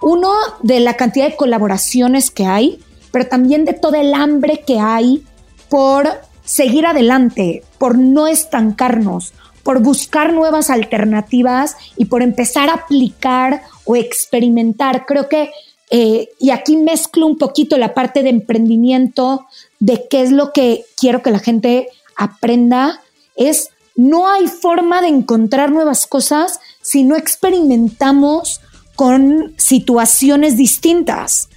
uno, 0.02 0.32
de 0.64 0.80
la 0.80 0.94
cantidad 0.94 1.28
de 1.28 1.36
colaboraciones 1.36 2.32
que 2.32 2.46
hay, 2.46 2.80
pero 3.16 3.30
también 3.30 3.64
de 3.64 3.72
todo 3.72 3.96
el 3.96 4.14
hambre 4.14 4.66
que 4.68 4.78
hay 4.78 5.24
por 5.70 6.20
seguir 6.44 6.86
adelante, 6.86 7.64
por 7.78 7.98
no 7.98 8.28
estancarnos, 8.28 9.32
por 9.64 9.82
buscar 9.82 10.34
nuevas 10.34 10.70
alternativas 10.70 11.78
y 11.96 12.06
por 12.08 12.22
empezar 12.22 12.70
a 12.70 12.74
aplicar 12.74 13.62
o 13.86 13.96
experimentar. 13.96 15.06
Creo 15.06 15.30
que, 15.30 15.50
eh, 15.92 16.28
y 16.42 16.50
aquí 16.50 16.76
mezclo 16.76 17.26
un 17.26 17.38
poquito 17.38 17.78
la 17.78 17.94
parte 17.94 18.22
de 18.22 18.32
emprendimiento, 18.32 19.46
de 19.80 20.10
qué 20.10 20.22
es 20.22 20.34
lo 20.34 20.52
que 20.52 20.84
quiero 20.98 21.22
que 21.22 21.32
la 21.32 21.40
gente 21.40 21.88
aprenda, 22.18 23.00
es 23.38 23.70
no 23.96 24.30
hay 24.30 24.48
forma 24.48 25.02
de 25.02 25.08
encontrar 25.08 25.72
nuevas 25.72 26.06
cosas 26.06 26.60
si 26.82 27.06
no 27.06 27.16
experimentamos 27.16 28.60
con 28.98 29.54
situaciones 29.56 30.58
distintas. 30.58 31.48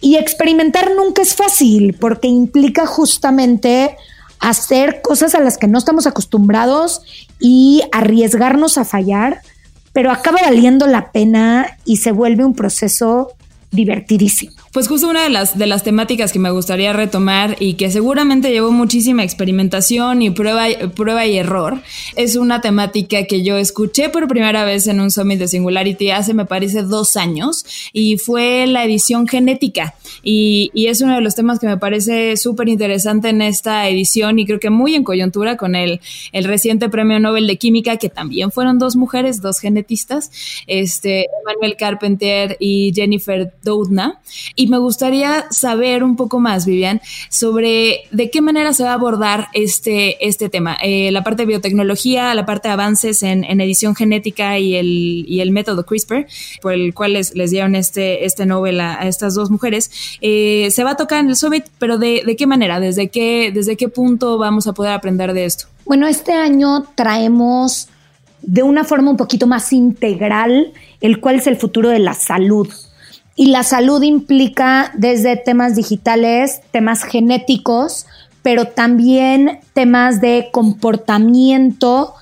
Y 0.00 0.16
experimentar 0.16 0.92
nunca 0.96 1.22
es 1.22 1.34
fácil 1.34 1.96
porque 2.00 2.28
implica 2.28 2.86
justamente 2.86 3.96
hacer 4.38 5.02
cosas 5.02 5.34
a 5.34 5.40
las 5.40 5.58
que 5.58 5.66
no 5.66 5.78
estamos 5.78 6.06
acostumbrados 6.06 7.02
y 7.38 7.82
arriesgarnos 7.92 8.78
a 8.78 8.84
fallar, 8.84 9.42
pero 9.92 10.10
acaba 10.10 10.40
valiendo 10.42 10.86
la 10.86 11.12
pena 11.12 11.76
y 11.84 11.98
se 11.98 12.12
vuelve 12.12 12.44
un 12.44 12.54
proceso 12.54 13.32
divertidísimo. 13.70 14.52
Pues 14.72 14.86
justo 14.86 15.08
una 15.08 15.24
de 15.24 15.30
las, 15.30 15.58
de 15.58 15.66
las 15.66 15.82
temáticas 15.82 16.32
que 16.32 16.38
me 16.38 16.52
gustaría 16.52 16.92
retomar 16.92 17.56
y 17.58 17.74
que 17.74 17.90
seguramente 17.90 18.52
llevó 18.52 18.70
muchísima 18.70 19.24
experimentación 19.24 20.22
y 20.22 20.30
prueba, 20.30 20.66
prueba 20.94 21.26
y 21.26 21.38
error, 21.38 21.82
es 22.14 22.36
una 22.36 22.60
temática 22.60 23.24
que 23.24 23.42
yo 23.42 23.58
escuché 23.58 24.10
por 24.10 24.28
primera 24.28 24.64
vez 24.64 24.86
en 24.86 25.00
un 25.00 25.10
Summit 25.10 25.40
de 25.40 25.48
Singularity 25.48 26.12
hace, 26.12 26.34
me 26.34 26.44
parece, 26.44 26.84
dos 26.84 27.16
años 27.16 27.64
y 27.92 28.16
fue 28.18 28.68
la 28.68 28.84
edición 28.84 29.26
genética. 29.26 29.96
Y, 30.22 30.70
y 30.72 30.86
es 30.86 31.00
uno 31.00 31.16
de 31.16 31.20
los 31.20 31.34
temas 31.34 31.58
que 31.58 31.66
me 31.66 31.76
parece 31.76 32.36
súper 32.36 32.68
interesante 32.68 33.30
en 33.30 33.42
esta 33.42 33.88
edición 33.88 34.38
y 34.38 34.46
creo 34.46 34.60
que 34.60 34.70
muy 34.70 34.94
en 34.94 35.02
coyuntura 35.02 35.56
con 35.56 35.74
el, 35.74 36.00
el 36.30 36.44
reciente 36.44 36.88
premio 36.88 37.18
Nobel 37.18 37.48
de 37.48 37.56
Química, 37.56 37.96
que 37.96 38.08
también 38.08 38.52
fueron 38.52 38.78
dos 38.78 38.94
mujeres, 38.94 39.42
dos 39.42 39.58
genetistas, 39.58 40.30
este, 40.68 41.26
Emmanuel 41.40 41.74
Carpenter 41.76 42.56
y 42.60 42.92
Jennifer 42.94 43.52
Doudna. 43.64 44.20
Y 44.60 44.66
me 44.66 44.76
gustaría 44.76 45.46
saber 45.50 46.04
un 46.04 46.16
poco 46.16 46.38
más, 46.38 46.66
Vivian, 46.66 47.00
sobre 47.30 48.02
de 48.10 48.30
qué 48.30 48.42
manera 48.42 48.74
se 48.74 48.84
va 48.84 48.90
a 48.90 48.92
abordar 48.92 49.48
este, 49.54 50.22
este 50.28 50.50
tema. 50.50 50.76
Eh, 50.82 51.10
la 51.12 51.24
parte 51.24 51.44
de 51.44 51.46
biotecnología, 51.46 52.34
la 52.34 52.44
parte 52.44 52.68
de 52.68 52.74
avances 52.74 53.22
en, 53.22 53.42
edición 53.58 53.94
genética 53.94 54.58
y 54.58 54.74
el, 54.76 55.24
y 55.26 55.40
el, 55.40 55.50
método 55.50 55.86
CRISPR, 55.86 56.26
por 56.60 56.74
el 56.74 56.92
cual 56.92 57.14
les, 57.14 57.32
dieron 57.32 57.74
este, 57.74 58.26
este 58.26 58.44
Nobel 58.44 58.80
a, 58.82 59.08
estas 59.08 59.34
dos 59.34 59.50
mujeres, 59.50 60.18
eh, 60.20 60.68
se 60.70 60.84
va 60.84 60.90
a 60.90 60.96
tocar 60.96 61.20
en 61.20 61.30
el 61.30 61.36
Summit, 61.36 61.64
pero 61.78 61.96
de, 61.96 62.22
de, 62.26 62.36
qué 62.36 62.46
manera? 62.46 62.80
¿Desde 62.80 63.08
qué, 63.08 63.52
¿Desde 63.54 63.78
qué 63.78 63.88
punto 63.88 64.36
vamos 64.36 64.66
a 64.66 64.74
poder 64.74 64.92
aprender 64.92 65.32
de 65.32 65.46
esto? 65.46 65.68
Bueno, 65.86 66.06
este 66.06 66.34
año 66.34 66.84
traemos 66.94 67.88
de 68.42 68.62
una 68.62 68.84
forma 68.84 69.10
un 69.10 69.16
poquito 69.16 69.46
más 69.46 69.72
integral 69.72 70.74
el 71.00 71.18
cuál 71.18 71.36
es 71.36 71.46
el 71.46 71.56
futuro 71.56 71.88
de 71.88 71.98
la 71.98 72.12
salud. 72.12 72.68
Y 73.36 73.46
la 73.46 73.62
salud 73.62 74.02
implica 74.02 74.92
desde 74.94 75.36
temas 75.36 75.74
digitales, 75.74 76.60
temas 76.72 77.04
genéticos, 77.04 78.06
pero 78.42 78.66
también 78.66 79.60
temas 79.72 80.20
de 80.20 80.48
comportamiento 80.52 82.14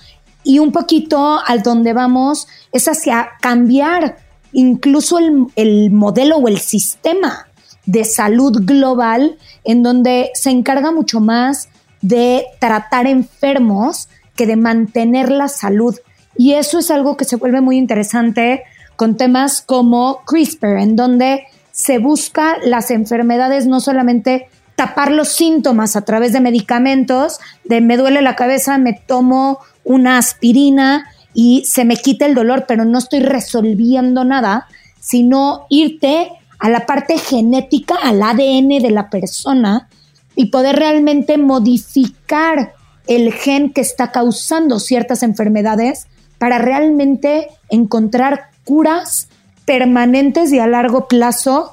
y 0.45 0.59
un 0.59 0.73
poquito 0.73 1.41
al 1.45 1.63
donde 1.63 1.93
vamos 1.93 2.49
es 2.73 2.89
hacia 2.89 3.31
cambiar 3.41 4.17
incluso 4.53 5.19
el, 5.19 5.47
el, 5.57 5.91
modelo 5.91 6.37
o 6.37 6.49
el 6.49 6.59
sistema 6.59 7.49
de 7.85 8.05
salud 8.05 8.61
global 8.65 9.37
en 9.65 9.83
donde 9.83 10.31
se 10.35 10.51
encarga 10.51 10.91
mucho 10.91 11.21
más 11.21 11.69
de 12.01 12.47
tratar 12.61 13.07
enfermos 13.07 14.09
que 14.37 14.47
de 14.47 14.57
mantener 14.57 15.31
la 15.31 15.49
salud. 15.49 15.97
Y 16.37 16.55
eso 16.55 16.79
es 16.79 16.91
algo 16.91 17.17
que 17.17 17.25
se 17.25 17.37
vuelve 17.37 17.61
muy 17.61 17.77
interesante 17.77 18.63
con 18.99 19.17
temas 19.17 19.63
como 19.63 20.23
CRISPR, 20.27 20.81
en 20.81 20.97
donde 20.97 21.45
se 21.71 21.99
busca 21.99 22.57
las 22.65 22.91
enfermedades 22.91 23.65
no 23.65 23.79
solamente 23.79 24.49
tapar 24.75 25.13
los 25.13 25.29
síntomas 25.29 25.95
a 25.95 26.03
través 26.03 26.33
de 26.33 26.41
medicamentos, 26.41 27.39
de 27.63 27.81
me 27.81 27.97
duele 27.97 28.23
la 28.23 28.35
cabeza, 28.35 28.77
me 28.77 28.95
tomo 28.95 29.61
una 29.85 30.19
aspirina 30.19 31.07
y 31.33 31.63
se 31.65 31.85
me 31.85 31.97
quita 31.97 32.27
el 32.27 32.35
dolor, 32.35 32.65
pero 32.67 32.85
no 32.85 32.99
estoy 32.99 33.21
resolviendo 33.21 34.25
nada, 34.25 34.67
sino 34.99 35.67
irte 35.69 36.33
a 36.59 36.69
la 36.69 36.85
parte 36.85 37.19
genética, 37.19 37.95
al 38.03 38.21
ADN 38.21 38.83
de 38.83 38.91
la 38.91 39.11
persona 39.11 39.89
y 40.35 40.47
poder 40.47 40.75
realmente 40.75 41.39
modificar 41.39 42.73
el 43.07 43.33
gen 43.33 43.73
que 43.73 43.81
está 43.81 44.11
causando 44.11 44.81
ciertas 44.81 45.23
enfermedades 45.23 46.09
para 46.39 46.59
realmente 46.59 47.47
encontrar 47.69 48.49
curas 48.69 49.29
permanentes 49.65 50.53
y 50.53 50.59
a 50.59 50.67
largo 50.67 51.09
plazo 51.09 51.73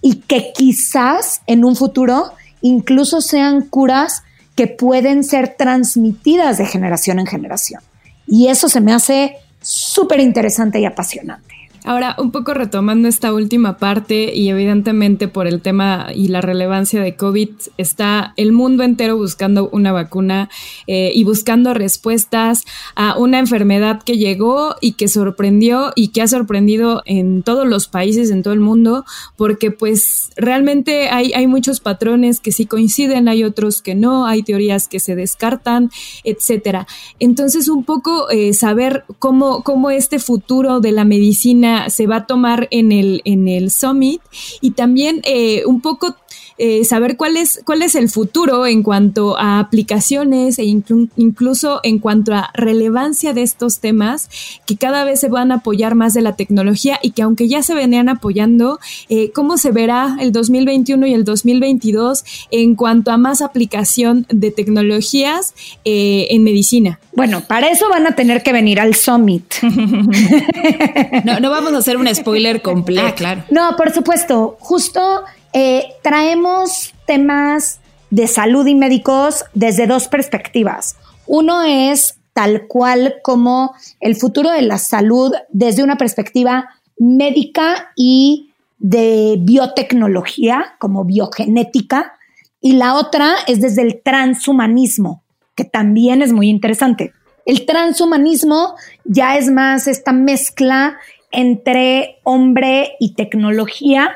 y 0.00 0.20
que 0.20 0.52
quizás 0.54 1.42
en 1.48 1.64
un 1.64 1.74
futuro 1.74 2.30
incluso 2.60 3.20
sean 3.20 3.62
curas 3.62 4.22
que 4.54 4.68
pueden 4.68 5.24
ser 5.24 5.56
transmitidas 5.58 6.56
de 6.58 6.66
generación 6.66 7.18
en 7.18 7.26
generación. 7.26 7.82
Y 8.28 8.46
eso 8.46 8.68
se 8.68 8.80
me 8.80 8.92
hace 8.92 9.38
súper 9.60 10.20
interesante 10.20 10.78
y 10.78 10.84
apasionante. 10.84 11.55
Ahora, 11.86 12.16
un 12.18 12.32
poco 12.32 12.52
retomando 12.52 13.06
esta 13.06 13.32
última 13.32 13.78
parte 13.78 14.34
y 14.34 14.48
evidentemente 14.48 15.28
por 15.28 15.46
el 15.46 15.62
tema 15.62 16.08
y 16.12 16.26
la 16.26 16.40
relevancia 16.40 17.00
de 17.00 17.14
COVID, 17.14 17.48
está 17.78 18.34
el 18.36 18.50
mundo 18.50 18.82
entero 18.82 19.16
buscando 19.16 19.68
una 19.70 19.92
vacuna 19.92 20.50
eh, 20.88 21.12
y 21.14 21.22
buscando 21.22 21.74
respuestas 21.74 22.64
a 22.96 23.16
una 23.16 23.38
enfermedad 23.38 24.02
que 24.02 24.18
llegó 24.18 24.74
y 24.80 24.94
que 24.94 25.06
sorprendió 25.06 25.92
y 25.94 26.08
que 26.08 26.22
ha 26.22 26.26
sorprendido 26.26 27.02
en 27.06 27.44
todos 27.44 27.68
los 27.68 27.86
países, 27.86 28.32
en 28.32 28.42
todo 28.42 28.52
el 28.52 28.58
mundo, 28.58 29.04
porque 29.36 29.70
pues 29.70 30.30
realmente 30.34 31.08
hay, 31.10 31.34
hay 31.34 31.46
muchos 31.46 31.78
patrones 31.78 32.40
que 32.40 32.50
sí 32.50 32.66
coinciden, 32.66 33.28
hay 33.28 33.44
otros 33.44 33.80
que 33.80 33.94
no, 33.94 34.26
hay 34.26 34.42
teorías 34.42 34.88
que 34.88 34.98
se 34.98 35.14
descartan, 35.14 35.92
etcétera. 36.24 36.88
Entonces, 37.20 37.68
un 37.68 37.84
poco 37.84 38.28
eh, 38.30 38.54
saber 38.54 39.04
cómo, 39.20 39.62
cómo 39.62 39.90
este 39.90 40.18
futuro 40.18 40.80
de 40.80 40.90
la 40.90 41.04
medicina 41.04 41.75
se 41.88 42.06
va 42.06 42.16
a 42.16 42.26
tomar 42.26 42.68
en 42.70 42.92
el, 42.92 43.22
en 43.24 43.48
el 43.48 43.70
Summit 43.70 44.20
y 44.60 44.72
también 44.72 45.20
eh, 45.24 45.64
un 45.66 45.80
poco 45.80 46.16
eh, 46.58 46.86
saber 46.86 47.18
cuál 47.18 47.36
es, 47.36 47.60
cuál 47.66 47.82
es 47.82 47.94
el 47.94 48.08
futuro 48.08 48.66
en 48.66 48.82
cuanto 48.82 49.38
a 49.38 49.58
aplicaciones 49.58 50.58
e 50.58 50.64
incluso 50.64 51.80
en 51.82 51.98
cuanto 51.98 52.34
a 52.34 52.50
relevancia 52.54 53.34
de 53.34 53.42
estos 53.42 53.80
temas 53.80 54.30
que 54.64 54.76
cada 54.76 55.04
vez 55.04 55.20
se 55.20 55.28
van 55.28 55.52
a 55.52 55.56
apoyar 55.56 55.94
más 55.94 56.14
de 56.14 56.22
la 56.22 56.34
tecnología 56.34 56.98
y 57.02 57.10
que 57.10 57.20
aunque 57.20 57.46
ya 57.46 57.62
se 57.62 57.74
venían 57.74 58.08
apoyando, 58.08 58.80
eh, 59.10 59.32
cómo 59.32 59.58
se 59.58 59.70
verá 59.70 60.16
el 60.18 60.32
2021 60.32 61.06
y 61.06 61.12
el 61.12 61.24
2022 61.24 62.24
en 62.50 62.74
cuanto 62.74 63.10
a 63.10 63.18
más 63.18 63.42
aplicación 63.42 64.24
de 64.30 64.50
tecnologías 64.50 65.54
eh, 65.84 66.28
en 66.30 66.42
medicina. 66.42 67.00
Bueno, 67.14 67.42
para 67.46 67.68
eso 67.68 67.86
van 67.90 68.06
a 68.06 68.14
tener 68.14 68.42
que 68.42 68.52
venir 68.52 68.80
al 68.80 68.94
Summit. 68.94 69.44
no, 71.24 71.40
no 71.40 71.50
vamos 71.66 71.76
a 71.76 71.78
hacer 71.80 71.96
un 71.96 72.12
spoiler 72.14 72.62
completo. 72.62 73.06
Ah, 73.06 73.14
claro. 73.14 73.44
No, 73.50 73.76
por 73.76 73.92
supuesto. 73.92 74.56
Justo 74.60 75.24
eh, 75.52 75.88
traemos 76.02 76.94
temas 77.06 77.80
de 78.10 78.26
salud 78.26 78.66
y 78.66 78.74
médicos 78.74 79.44
desde 79.54 79.86
dos 79.86 80.08
perspectivas. 80.08 80.96
Uno 81.26 81.62
es 81.62 82.18
tal 82.32 82.66
cual 82.66 83.16
como 83.22 83.74
el 84.00 84.16
futuro 84.16 84.50
de 84.50 84.62
la 84.62 84.78
salud 84.78 85.32
desde 85.50 85.82
una 85.82 85.96
perspectiva 85.96 86.68
médica 86.98 87.92
y 87.96 88.52
de 88.78 89.36
biotecnología, 89.40 90.76
como 90.78 91.04
biogenética, 91.04 92.12
y 92.60 92.74
la 92.74 92.94
otra 92.94 93.36
es 93.46 93.60
desde 93.60 93.82
el 93.82 94.02
transhumanismo, 94.02 95.22
que 95.54 95.64
también 95.64 96.20
es 96.20 96.32
muy 96.32 96.48
interesante. 96.48 97.12
El 97.46 97.64
transhumanismo 97.64 98.74
ya 99.04 99.38
es 99.38 99.50
más 99.50 99.86
esta 99.86 100.12
mezcla 100.12 100.98
entre 101.30 102.18
hombre 102.24 102.96
y 103.00 103.14
tecnología, 103.14 104.10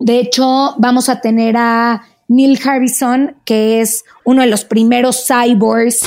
de 0.00 0.18
hecho, 0.18 0.74
vamos 0.78 1.10
a 1.10 1.20
tener 1.20 1.56
a 1.58 2.02
Neil 2.26 2.58
Harrison, 2.64 3.36
que 3.44 3.82
es 3.82 4.04
uno 4.24 4.40
de 4.40 4.48
los 4.48 4.64
primeros 4.64 5.26
cyborgs 5.26 6.00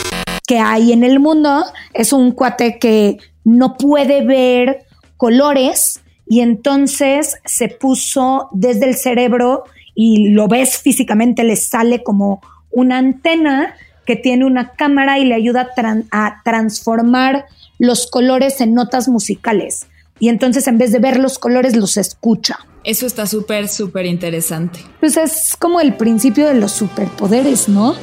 que 0.47 0.57
hay 0.57 0.91
en 0.91 1.03
el 1.03 1.19
mundo. 1.19 1.63
Es 1.93 2.11
un 2.11 2.31
cuate 2.31 2.79
que 2.79 3.19
no 3.43 3.77
puede 3.77 4.25
ver 4.25 4.85
colores 5.15 6.01
y 6.27 6.39
entonces 6.39 7.37
se 7.45 7.67
puso 7.67 8.49
desde 8.51 8.89
el 8.89 8.95
cerebro 8.95 9.63
y 9.93 10.29
lo 10.29 10.47
ves 10.47 10.79
físicamente, 10.79 11.43
le 11.43 11.55
sale 11.55 12.01
como 12.01 12.41
una 12.71 12.97
antena 12.97 13.75
que 14.07 14.15
tiene 14.15 14.45
una 14.45 14.69
cámara 14.71 15.19
y 15.19 15.25
le 15.25 15.35
ayuda 15.35 15.69
a, 16.11 16.41
transformar 16.43 17.45
los 17.77 18.07
colores 18.07 18.59
en 18.59 18.73
notas 18.73 19.07
musicales. 19.07 19.85
Y 20.19 20.29
entonces 20.29 20.67
en 20.67 20.77
vez 20.77 20.91
de 20.91 20.99
ver 20.99 21.19
los 21.19 21.39
colores, 21.39 21.75
los 21.75 21.97
escucha. 21.97 22.59
Eso 22.83 23.05
está 23.05 23.25
súper, 23.27 23.67
súper 23.67 24.05
interesante. 24.05 24.79
Pues 24.99 25.17
es 25.17 25.55
como 25.57 25.79
el 25.79 25.95
principio 25.95 26.47
de 26.47 26.55
los 26.55 26.71
superpoderes, 26.73 27.69
¿no? 27.69 27.95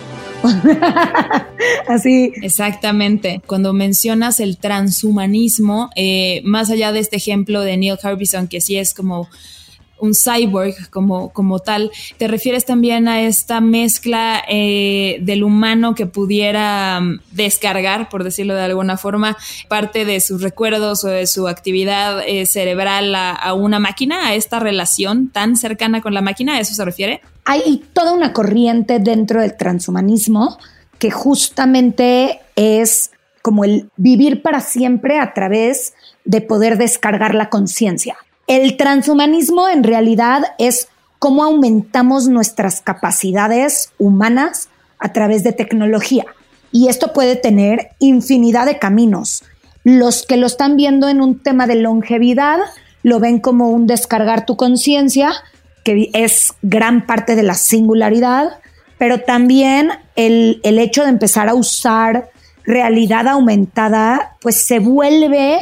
Así. 1.89 2.33
Exactamente. 2.43 3.43
Cuando 3.47 3.73
mencionas 3.73 4.41
el 4.41 4.57
transhumanismo, 4.57 5.91
eh, 5.97 6.41
más 6.45 6.71
allá 6.71 6.93
de 6.93 7.01
este 7.01 7.17
ejemplo 7.17 7.61
de 7.61 7.77
Neil 7.77 7.99
Harbison, 8.03 8.49
que 8.49 8.61
sí 8.61 8.77
es 8.77 8.95
como 8.95 9.29
un 10.01 10.15
cyborg 10.15 10.91
como, 10.91 11.31
como 11.31 11.59
tal. 11.59 11.91
¿Te 12.19 12.29
refieres 12.29 12.65
también 12.65 13.09
a 13.09 13.23
esta 13.23 13.61
mezcla 13.61 14.43
eh, 14.49 15.19
del 15.23 15.45
humano 15.45 15.95
que 15.95 16.07
pudiera 16.07 17.01
mm, 17.01 17.21
descargar, 17.33 18.09
por 18.09 18.25
decirlo 18.25 18.55
de 18.55 18.63
alguna 18.63 18.97
forma, 18.97 19.37
parte 19.69 20.05
de 20.05 20.21
sus 20.21 20.43
recuerdos 20.43 21.05
o 21.05 21.09
de 21.09 21.27
su 21.27 21.49
actividad 21.49 22.23
eh, 22.27 22.47
cerebral 22.47 23.15
a, 23.15 23.55
una 23.55 23.79
máquina, 23.79 24.29
a 24.29 24.35
esta 24.35 24.59
relación 24.59 25.29
tan 25.29 25.57
cercana 25.57 26.01
con 26.01 26.15
la 26.15 26.23
máquina? 26.23 26.57
¿A 26.57 26.61
eso 26.61 26.75
se 26.75 26.85
refiere? 26.85 27.21
Hay 27.45 27.83
toda 27.93 28.13
una 28.13 28.33
corriente 28.33 28.99
dentro 28.99 29.41
del 29.41 29.57
transhumanismo 29.57 30.59
que 30.99 31.11
justamente 31.11 32.41
es 32.57 33.11
como 33.43 33.65
el 33.65 33.91
vivir 33.97 34.43
para 34.43 34.61
siempre 34.61 35.19
a 35.19 35.33
través 35.33 35.95
de 36.25 36.41
poder 36.41 36.77
descargar 36.77 37.35
la 37.35 37.49
conciencia. 37.49 38.17
El 38.51 38.77
transhumanismo 38.77 39.69
en 39.69 39.85
realidad 39.85 40.43
es 40.59 40.89
cómo 41.21 41.45
aumentamos 41.45 42.27
nuestras 42.27 42.81
capacidades 42.81 43.93
humanas 43.97 44.71
a 44.99 45.13
través 45.13 45.45
de 45.45 45.53
tecnología. 45.53 46.25
Y 46.73 46.89
esto 46.89 47.13
puede 47.13 47.37
tener 47.37 47.91
infinidad 48.01 48.67
de 48.67 48.81
caminos. 48.81 49.45
Los 49.85 50.27
que 50.27 50.37
lo 50.37 50.49
están 50.49 50.77
viendo 50.77 51.09
en 51.09 51.21
un 51.21 51.39
tema 51.39 51.69
de 51.69 51.77
longevidad 51.77 52.59
lo 53.05 53.21
ven 53.21 53.39
como 53.39 53.71
un 53.71 53.87
descargar 53.87 54.47
tu 54.47 54.57
conciencia, 54.57 55.31
que 55.85 56.11
es 56.13 56.55
gran 56.61 57.07
parte 57.07 57.37
de 57.37 57.45
la 57.45 57.55
singularidad, 57.55 58.59
pero 58.99 59.21
también 59.21 59.93
el, 60.17 60.61
hecho 60.65 61.05
de 61.05 61.11
empezar 61.11 61.49
a 61.49 61.55
usar 61.55 62.31
realidad 62.65 63.29
aumentada, 63.29 64.37
pues 64.41 64.67
se 64.67 64.81
vuelve 64.81 65.61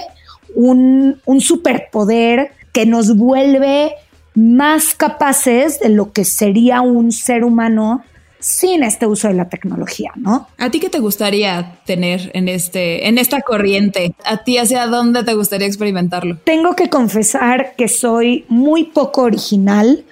un, 0.54 1.20
un 1.26 1.42
superpoder 1.42 2.52
que 2.78 2.86
nos 2.86 3.16
vuelve 3.16 3.96
más 4.36 4.94
capaces 4.94 5.80
de 5.80 5.88
lo 5.88 6.12
que 6.12 6.24
sería 6.24 6.80
un 6.80 7.10
ser 7.10 7.42
humano 7.42 8.04
sin 8.38 8.84
este 8.84 9.04
uso 9.04 9.26
de 9.26 9.34
la 9.34 9.48
tecnología, 9.48 10.12
¿no? 10.14 10.46
¿A 10.58 10.70
ti 10.70 10.78
qué 10.78 10.88
te 10.88 11.00
gustaría 11.00 11.80
tener 11.86 12.30
en 12.34 12.46
este 12.46 13.08
en 13.08 13.18
esta 13.18 13.40
corriente? 13.40 14.14
¿A 14.24 14.44
ti 14.44 14.58
hacia 14.58 14.86
dónde 14.86 15.24
te 15.24 15.34
gustaría 15.34 15.66
experimentarlo? 15.66 16.38
Tengo 16.44 16.76
que 16.76 16.88
confesar 16.88 17.74
que 17.76 17.88
soy 17.88 18.44
muy 18.48 18.84
poco 18.84 19.22
original 19.22 20.04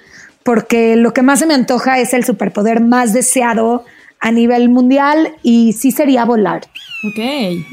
porque 0.43 0.97
lo 0.97 1.13
que 1.13 1.23
más 1.23 1.39
se 1.39 1.47
me 1.47 1.55
antoja 1.55 2.01
es 2.01 2.15
el 2.15 2.25
superpoder 2.25 2.81
más 2.81 3.13
deseado 3.13 3.85
a 4.19 4.33
nivel 4.33 4.71
mundial 4.71 5.37
y 5.45 5.73
sí 5.73 5.93
sería 5.93 6.25
volar. 6.25 6.63
Ok, 7.05 7.21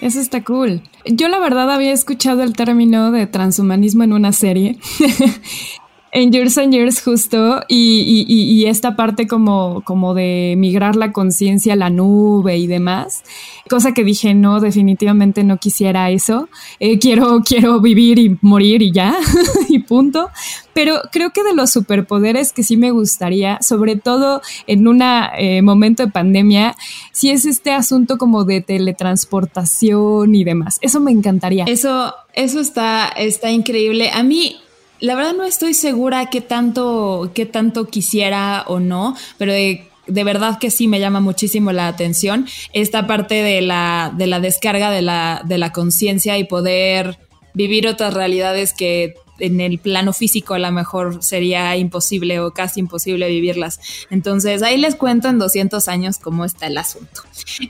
eso 0.03 0.19
está 0.19 0.43
cool. 0.43 0.83
Yo 1.05 1.27
la 1.27 1.39
verdad 1.39 1.69
había 1.71 1.91
escuchado 1.91 2.43
el 2.43 2.53
término 2.53 3.11
de 3.11 3.27
transhumanismo 3.27 4.03
en 4.03 4.13
una 4.13 4.31
serie. 4.31 4.77
en 6.13 6.31
Years 6.31 6.57
and 6.59 6.71
Years 6.71 7.01
justo 7.01 7.63
y, 7.67 8.25
y, 8.27 8.65
esta 8.67 8.95
parte 8.95 9.27
como, 9.27 9.81
como 9.83 10.13
de 10.13 10.53
migrar 10.57 10.95
la 10.95 11.11
conciencia 11.11 11.73
a 11.73 11.75
la 11.75 11.89
nube 11.89 12.57
y 12.57 12.67
demás, 12.67 13.23
cosa 13.67 13.93
que 13.93 14.03
dije 14.03 14.35
no, 14.35 14.59
definitivamente 14.59 15.43
no 15.43 15.57
quisiera 15.57 16.11
eso, 16.11 16.49
eh, 16.79 16.99
quiero, 16.99 17.41
quiero 17.43 17.81
vivir 17.81 18.19
y 18.19 18.37
morir 18.41 18.83
y 18.83 18.91
ya, 18.91 19.15
y 19.69 19.79
punto, 19.79 20.29
pero 20.73 21.01
creo 21.11 21.31
que 21.31 21.43
de 21.43 21.55
los 21.55 21.71
superpoderes 21.71 22.53
que 22.53 22.63
sí 22.63 22.77
me 22.77 22.91
gustaría, 22.91 23.59
sobre 23.61 23.95
todo 23.95 24.41
en 24.67 24.87
un 24.87 25.01
eh, 25.01 25.63
momento 25.63 26.05
de 26.05 26.11
pandemia, 26.11 26.75
sí 27.11 27.31
es 27.31 27.45
este 27.45 27.71
asunto 27.71 28.19
como 28.19 28.43
de 28.43 28.61
teletransportación 28.61 30.35
y 30.35 30.43
demás, 30.43 30.77
eso 30.81 30.99
me 30.99 31.11
encantaría. 31.11 31.65
Eso, 31.65 32.13
eso 32.33 32.59
está, 32.59 33.07
está 33.07 33.49
increíble. 33.49 34.11
A 34.11 34.21
mí 34.21 34.57
la 35.03 35.15
verdad 35.15 35.33
no 35.33 35.43
estoy 35.43 35.73
segura 35.73 36.29
qué 36.29 36.39
tanto, 36.39 37.31
qué 37.35 37.45
tanto 37.45 37.87
quisiera 37.87 38.63
o 38.67 38.79
no, 38.79 39.17
pero 39.37 39.51
de, 39.51 39.83
verdad 40.07 40.59
que 40.59 40.71
sí 40.71 40.87
me 40.87 41.01
llama 41.01 41.19
muchísimo 41.19 41.73
la 41.73 41.89
atención 41.89 42.47
esta 42.71 43.05
parte 43.05 43.43
de 43.43 43.59
la, 43.59 44.13
de 44.15 44.27
la 44.27 44.39
descarga 44.39 44.91
de 44.91 45.01
la, 45.01 45.41
de 45.43 45.57
la 45.57 45.73
conciencia 45.73 46.37
y 46.37 46.45
poder 46.45 47.19
vivir 47.53 47.85
otras 47.85 48.13
realidades 48.13 48.73
que 48.73 49.15
en 49.39 49.59
el 49.61 49.79
plano 49.79 50.13
físico 50.13 50.53
a 50.53 50.59
lo 50.59 50.71
mejor 50.71 51.23
sería 51.23 51.75
imposible 51.77 52.39
o 52.39 52.51
casi 52.51 52.79
imposible 52.79 53.27
vivirlas. 53.27 53.79
Entonces 54.09 54.61
ahí 54.61 54.77
les 54.77 54.95
cuento 54.95 55.27
en 55.27 55.39
200 55.39 55.87
años 55.87 56.19
cómo 56.19 56.45
está 56.45 56.67
el 56.67 56.77
asunto. 56.77 57.21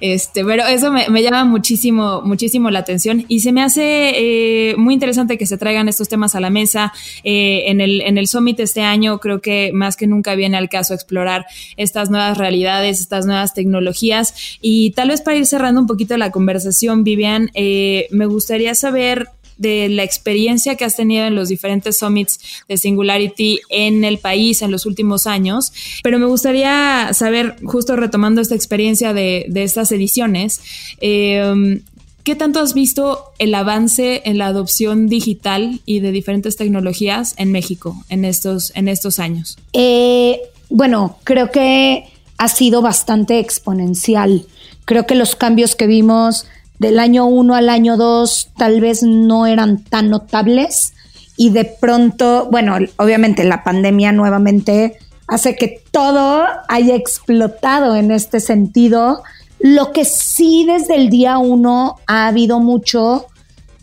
Este, 0.02 0.44
pero 0.44 0.66
eso 0.66 0.92
me, 0.92 1.24
llama 1.24 1.46
muchísimo, 1.46 2.22
muchísimo 2.22 2.70
la 2.70 2.80
atención 2.80 3.26
y 3.28 3.40
se 3.40 3.52
me 3.52 3.64
hace 3.64 4.12
eh, 4.16 4.76
muy 4.78 4.94
interesante 4.94 5.38
que 5.38 5.46
se 5.46 5.58
traigan 5.58 5.88
estos 5.88 6.10
temas 6.10 6.36
a 6.36 6.40
la 6.40 6.50
mesa. 6.50 6.94
Eh, 7.24 7.64
en, 7.68 7.82
el, 7.82 8.02
en 8.02 8.18
el 8.18 8.28
Summit 8.28 8.60
este 8.60 8.82
año 8.82 9.20
creo 9.20 9.42
que 9.42 9.72
más 9.74 9.96
que 9.96 10.08
nunca 10.08 10.36
viene 10.36 10.58
al 10.58 10.70
caso 10.70 10.94
explorar 10.94 11.46
estas 11.78 12.10
nuevas 12.10 12.38
realidades, 12.38 13.00
estas 13.00 13.26
nuevas 13.26 13.54
tecnologías 13.54 14.58
y 14.62 14.92
tal 14.92 15.10
vez 15.10 15.22
para 15.22 15.38
ir 15.38 15.46
cerrando 15.46 15.82
un 15.82 15.88
poquito 15.88 16.18
la 16.18 16.32
conversación, 16.32 17.04
Vivian, 17.04 17.52
eh, 17.54 18.08
me 18.12 18.26
gustaría 18.26 18.76
saber 18.76 19.30
de 19.58 19.90
la 19.90 20.04
experiencia 20.04 20.76
que 20.76 20.86
has 20.86 20.96
tenido 20.96 21.26
en 21.26 21.36
los 21.36 21.50
diferentes 21.50 21.98
summits 21.98 22.40
de 22.68 22.78
Singularity 22.78 23.60
en 23.70 24.04
el 24.04 24.18
país 24.18 24.62
en 24.62 24.72
los 24.72 24.86
últimos 24.86 25.28
años, 25.28 25.74
pero 26.04 26.20
me 26.20 26.26
gustaría 26.26 27.10
saber, 27.14 27.56
justo 27.64 27.96
retomando 27.96 28.42
esta 28.42 28.56
experiencia 28.56 29.14
de, 29.14 29.46
estas 29.56 29.92
ediciones, 29.92 30.62
eh, 31.02 31.82
¿Qué 32.24 32.36
tanto 32.36 32.62
has 32.62 32.74
visto 32.74 33.34
el 33.38 33.54
avance 33.54 34.22
en 34.24 34.38
la 34.38 34.48
adopción 34.48 35.08
digital 35.08 35.82
y 35.86 36.00
de 36.00 36.14
diferentes 36.14 36.56
tecnologías 36.56 37.34
en 37.38 37.52
México 37.52 38.02
en 38.08 38.24
estos, 38.24 38.72
en 38.76 38.88
estos 38.88 39.20
años? 39.20 39.58
Eh, 39.74 40.40
bueno, 40.70 41.18
creo 41.26 41.52
que 41.52 42.06
ha 42.38 42.48
sido 42.48 42.82
bastante 42.82 43.40
exponencial. 43.40 44.46
Creo 44.86 45.06
que 45.06 45.16
los 45.16 45.36
cambios 45.36 45.76
que 45.76 45.86
vimos 45.86 46.48
del 46.84 47.00
año 47.00 47.26
1 47.26 47.56
al 47.56 47.70
año 47.70 47.98
2 47.98 48.52
tal 48.56 48.80
vez 48.80 49.02
no 49.02 49.48
eran 49.48 49.84
tan 49.84 50.12
notables 50.12 50.94
y 51.36 51.50
de 51.50 51.66
pronto, 51.66 52.48
bueno, 52.52 52.78
obviamente 52.98 53.44
la 53.44 53.64
pandemia 53.64 54.12
nuevamente 54.12 55.00
hace 55.28 55.56
que 55.56 55.82
todo 55.90 56.46
haya 56.68 56.96
explotado 56.96 57.96
en 57.96 58.12
este 58.12 58.40
sentido 58.40 59.24
lo 59.60 59.94
que 59.94 60.04
sí 60.04 60.66
desde 60.68 60.96
el 60.96 61.10
día 61.10 61.38
uno 61.38 61.96
ha 62.06 62.28
habido 62.28 62.60
mucho 62.60 63.28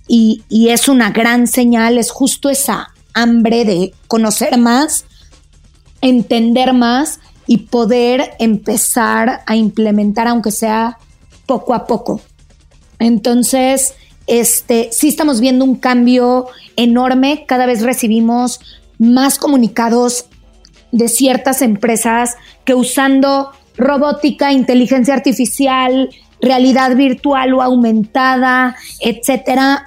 y, 0.06 0.42
es 0.50 0.88
una 0.88 1.10
gran 1.10 1.46
señal, 1.46 1.96
es 1.96 2.10
justo 2.10 2.50
esa 2.50 2.88
hambre 3.14 3.64
de 3.64 3.94
conocer 4.08 4.58
más, 4.58 5.04
entender 6.00 6.74
más 6.74 7.20
y 7.46 7.58
poder 7.58 8.32
empezar 8.40 9.42
a 9.46 9.56
implementar, 9.56 10.26
aunque 10.26 10.50
sea 10.50 10.98
poco 11.46 11.74
a 11.74 11.86
poco. 11.86 12.20
Entonces, 13.00 13.94
este, 14.28 14.90
sí 14.92 15.08
estamos 15.08 15.40
viendo 15.40 15.64
un 15.64 15.74
cambio 15.74 16.46
enorme. 16.76 17.44
Cada 17.48 17.66
vez 17.66 17.82
recibimos 17.82 18.60
más 18.98 19.38
comunicados 19.38 20.26
de 20.92 21.08
ciertas 21.08 21.62
empresas 21.62 22.36
que 22.64 22.74
usando 22.74 23.50
robótica, 23.76 24.52
inteligencia 24.52 25.14
artificial, 25.14 26.10
realidad 26.40 26.94
virtual 26.96 27.54
o 27.54 27.62
aumentada, 27.62 28.76
etcétera, 29.00 29.86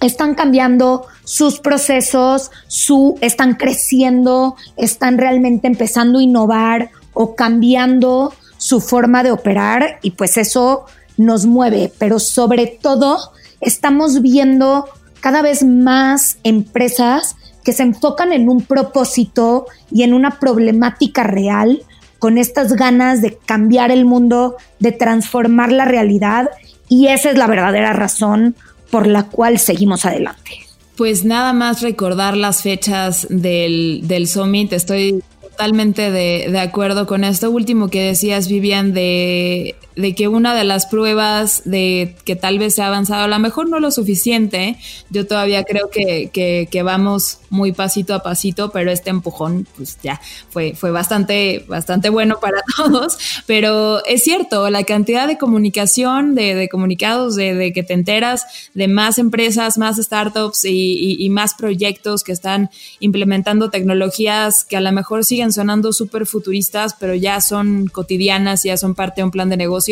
están 0.00 0.34
cambiando 0.34 1.06
sus 1.24 1.58
procesos, 1.60 2.50
su, 2.66 3.18
están 3.20 3.54
creciendo, 3.54 4.56
están 4.76 5.18
realmente 5.18 5.66
empezando 5.66 6.18
a 6.18 6.22
innovar 6.22 6.90
o 7.12 7.34
cambiando 7.34 8.32
su 8.58 8.80
forma 8.80 9.22
de 9.22 9.32
operar 9.32 9.98
y 10.02 10.12
pues 10.12 10.36
eso 10.36 10.86
nos 11.16 11.46
mueve, 11.46 11.92
pero 11.98 12.18
sobre 12.18 12.66
todo 12.66 13.32
estamos 13.60 14.22
viendo 14.22 14.86
cada 15.20 15.42
vez 15.42 15.64
más 15.64 16.38
empresas 16.44 17.36
que 17.64 17.72
se 17.72 17.82
enfocan 17.82 18.32
en 18.32 18.48
un 18.48 18.60
propósito 18.62 19.66
y 19.90 20.02
en 20.02 20.14
una 20.14 20.38
problemática 20.38 21.24
real 21.24 21.82
con 22.18 22.38
estas 22.38 22.74
ganas 22.74 23.22
de 23.22 23.36
cambiar 23.44 23.90
el 23.90 24.04
mundo, 24.04 24.56
de 24.78 24.92
transformar 24.92 25.72
la 25.72 25.84
realidad 25.84 26.50
y 26.88 27.08
esa 27.08 27.30
es 27.30 27.36
la 27.36 27.46
verdadera 27.46 27.92
razón 27.92 28.54
por 28.90 29.06
la 29.06 29.24
cual 29.24 29.58
seguimos 29.58 30.04
adelante. 30.04 30.60
Pues 30.96 31.24
nada 31.24 31.52
más 31.52 31.82
recordar 31.82 32.36
las 32.36 32.62
fechas 32.62 33.26
del, 33.28 34.02
del 34.04 34.28
Summit. 34.28 34.72
Estoy 34.72 35.22
totalmente 35.56 36.10
de, 36.10 36.48
de, 36.50 36.58
acuerdo 36.58 37.06
con 37.06 37.24
esto 37.24 37.50
último 37.50 37.88
que 37.88 38.02
decías, 38.02 38.46
Vivian, 38.46 38.92
de 38.92 39.74
de 39.96 40.14
que 40.14 40.28
una 40.28 40.54
de 40.54 40.64
las 40.64 40.86
pruebas 40.86 41.62
de 41.64 42.16
que 42.24 42.36
tal 42.36 42.58
vez 42.58 42.74
se 42.74 42.82
ha 42.82 42.86
avanzado, 42.86 43.24
a 43.24 43.28
lo 43.28 43.38
mejor 43.38 43.68
no 43.70 43.80
lo 43.80 43.90
suficiente, 43.90 44.76
yo 45.08 45.26
todavía 45.26 45.64
creo 45.64 45.88
que, 45.90 46.30
que, 46.30 46.82
vamos 46.82 47.38
muy 47.48 47.72
pasito 47.72 48.14
a 48.14 48.22
pasito, 48.22 48.70
pero 48.70 48.92
este 48.92 49.08
empujón, 49.10 49.66
pues 49.76 49.98
ya 50.02 50.20
fue, 50.50 50.74
fue 50.74 50.90
bastante, 50.90 51.64
bastante 51.66 52.10
bueno 52.10 52.38
para 52.38 52.58
todos. 52.76 53.18
Pero 53.46 54.04
es 54.04 54.22
cierto, 54.22 54.68
la 54.68 54.84
cantidad 54.84 55.26
de 55.26 55.38
comunicación, 55.38 56.34
de, 56.34 56.68
comunicados, 56.70 57.34
de, 57.34 57.72
que 57.72 57.82
te 57.82 57.94
enteras 57.94 58.44
de 58.74 58.88
más 58.88 59.18
empresas, 59.18 59.78
más 59.78 59.96
startups 59.96 60.64
y, 60.66 61.26
más 61.30 61.54
proyectos 61.54 62.22
que 62.22 62.32
están 62.32 62.70
implementando 63.00 63.68
tecnologías 63.70 64.64
que 64.64 64.76
a 64.76 64.80
lo 64.80 64.92
mejor 64.92 65.24
siguen 65.24 65.45
sonando 65.52 65.92
súper 65.92 66.26
futuristas, 66.26 66.94
pero 66.98 67.14
ya 67.14 67.40
son 67.40 67.86
cotidianas, 67.86 68.62
ya 68.62 68.76
son 68.76 68.94
parte 68.94 69.20
de 69.20 69.24
un 69.24 69.30
plan 69.30 69.48
de 69.48 69.56
negocio 69.56 69.86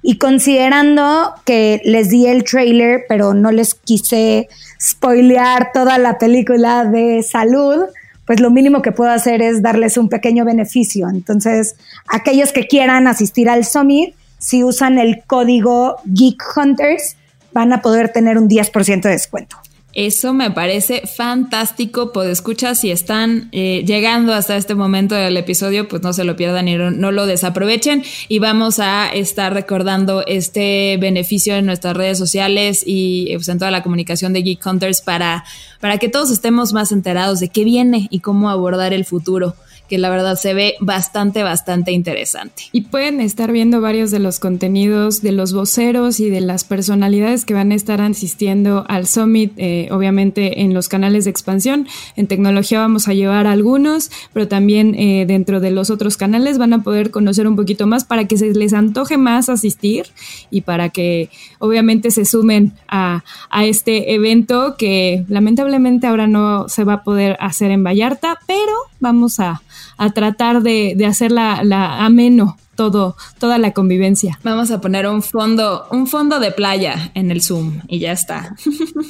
y 0.10 0.20
considerando 0.20 1.34
que 1.44 1.82
les 1.84 2.08
di 2.08 2.28
el 2.28 2.46
trailer, 2.46 3.04
pero 3.10 3.34
no 3.34 3.52
les 3.52 3.76
quise 3.76 4.48
spoilear 4.80 5.72
toda 5.74 5.98
la 5.98 6.18
película 6.18 6.86
de 6.86 7.22
salud, 7.24 7.84
pues 8.26 8.40
lo 8.40 8.50
mínimo 8.50 8.82
que 8.82 8.94
puedo 8.94 9.12
hacer 9.12 9.42
es 9.42 9.62
darles 9.62 9.98
un 9.98 10.08
pequeño 10.08 10.46
beneficio. 10.46 11.10
Entonces, 11.10 11.76
aquellos 12.08 12.54
que 12.54 12.68
quieran 12.68 13.06
asistir 13.06 13.50
al 13.50 13.66
Summit, 13.66 14.16
si 14.38 14.64
usan 14.64 14.98
el 14.98 15.24
código 15.28 15.98
Geek 16.06 16.42
Hunters, 16.56 17.18
van 17.52 17.74
a 17.74 17.82
poder 17.82 18.08
tener 18.08 18.38
un 18.38 18.48
10% 18.48 19.02
de 19.02 19.10
descuento. 19.10 19.58
Eso 19.94 20.32
me 20.34 20.52
parece 20.52 21.04
fantástico. 21.08 22.12
Pues 22.14 22.30
escucha, 22.30 22.76
si 22.76 22.92
están 22.92 23.50
eh, 23.52 23.84
llegando 23.88 24.34
hasta 24.34 24.56
este 24.56 24.76
momento 24.76 25.16
del 25.16 25.38
episodio, 25.38 25.88
pues 25.88 26.04
no 26.04 26.14
se 26.14 26.24
lo 26.24 26.36
pierdan 26.36 26.68
y 26.68 26.76
no, 26.76 27.12
lo 27.12 27.26
desaprovechen. 27.26 28.04
Y 28.28 28.40
vamos 28.40 28.80
a 28.80 29.10
estar 29.10 29.54
recordando 29.54 30.24
este 30.28 30.98
beneficio 31.00 31.56
en 31.56 31.66
nuestras 31.66 31.98
redes 31.98 32.18
sociales 32.18 32.84
y 32.86 33.34
pues, 33.34 33.50
en 33.50 33.58
toda 33.58 33.72
la 33.72 33.82
comunicación 33.82 34.34
de 34.34 34.44
Geek 34.44 34.64
Hunters 34.66 35.02
para, 35.02 35.46
para 35.80 35.98
que 35.98 36.10
todos 36.10 36.30
estemos 36.30 36.74
más 36.74 36.92
enterados 36.92 37.40
de 37.40 37.50
qué 37.50 37.64
viene 37.64 38.08
y 38.12 38.20
cómo 38.20 38.50
abordar 38.50 38.94
el 38.94 39.06
futuro 39.06 39.56
que 39.88 39.98
la 39.98 40.10
verdad 40.10 40.36
se 40.36 40.54
ve 40.54 40.76
bastante, 40.80 41.44
bastante 41.44 41.92
interesante. 41.92 42.64
Y 42.72 42.82
pueden 42.82 43.22
estar 43.22 43.52
viendo 43.52 43.82
varios 43.82 44.12
de 44.12 44.20
los 44.20 44.40
contenidos 44.40 45.22
de 45.22 45.32
los 45.32 45.54
voceros 45.54 46.20
y 46.20 46.30
de 46.30 46.42
las 46.42 46.64
personalidades 46.64 47.46
que 47.46 47.54
van 47.54 47.72
a 47.72 47.76
estar 47.76 48.02
asistiendo 48.02 48.86
al 48.88 49.08
Summit, 49.08 49.54
eh, 49.58 49.90
obviamente 49.92 50.62
en 50.62 50.74
los 50.74 50.90
canales 50.90 51.26
de 51.26 51.32
expansión. 51.32 51.88
En 52.16 52.28
tecnología 52.28 52.80
vamos 52.80 53.08
a 53.08 53.14
llevar 53.14 53.48
algunos, 53.48 54.12
pero 54.34 54.48
también 54.48 54.96
eh, 54.96 55.26
dentro 55.28 55.60
de 55.60 55.72
los 55.72 55.90
otros 55.90 56.18
canales 56.18 56.58
van 56.58 56.74
a 56.74 56.84
poder 56.84 57.12
conocer 57.12 57.48
un 57.48 57.56
poquito 57.56 57.88
más 57.88 58.04
para 58.04 58.26
que 58.26 58.38
se 58.38 58.54
les 58.54 58.74
antoje 58.74 59.18
más 59.18 59.50
asistir 59.50 60.08
y 60.52 60.62
para 60.62 60.90
que 60.90 61.30
obviamente 61.60 62.12
se 62.12 62.26
sumen 62.26 62.74
a, 62.88 63.24
a 63.50 63.66
este 63.66 64.14
evento 64.14 64.76
que 64.78 65.26
lamentablemente 65.28 66.08
ahora 66.08 66.28
no 66.28 66.68
se 66.68 66.84
va 66.84 66.94
a 66.94 67.04
poder 67.04 67.38
hacer 67.40 67.72
en 67.72 67.84
Vallarta, 67.84 68.40
pero 68.48 68.74
vamos 69.00 69.40
a 69.40 69.62
a 69.98 70.12
tratar 70.12 70.62
de, 70.62 70.94
de 70.96 71.06
hacerla 71.06 71.64
la 71.64 72.06
ameno 72.06 72.58
todo, 72.76 73.18
toda 73.40 73.58
la 73.58 73.72
convivencia. 73.72 74.40
Vamos 74.44 74.70
a 74.70 74.80
poner 74.80 75.08
un 75.08 75.24
fondo, 75.24 75.88
un 75.92 76.08
fondo 76.08 76.40
de 76.40 76.52
playa 76.52 77.12
en 77.16 77.32
el 77.32 77.42
Zoom 77.42 77.82
y 77.88 78.00
ya 78.00 78.12
está. 78.12 78.56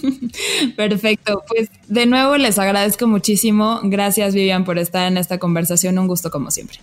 Perfecto. 0.77 1.43
Pues 1.47 1.69
de 1.87 2.05
nuevo 2.05 2.37
les 2.37 2.57
agradezco 2.57 3.07
muchísimo. 3.07 3.81
Gracias 3.83 4.33
Vivian 4.33 4.63
por 4.63 4.79
estar 4.79 5.05
en 5.11 5.17
esta 5.17 5.37
conversación. 5.37 5.99
Un 5.99 6.07
gusto 6.07 6.31
como 6.31 6.49
siempre. 6.49 6.79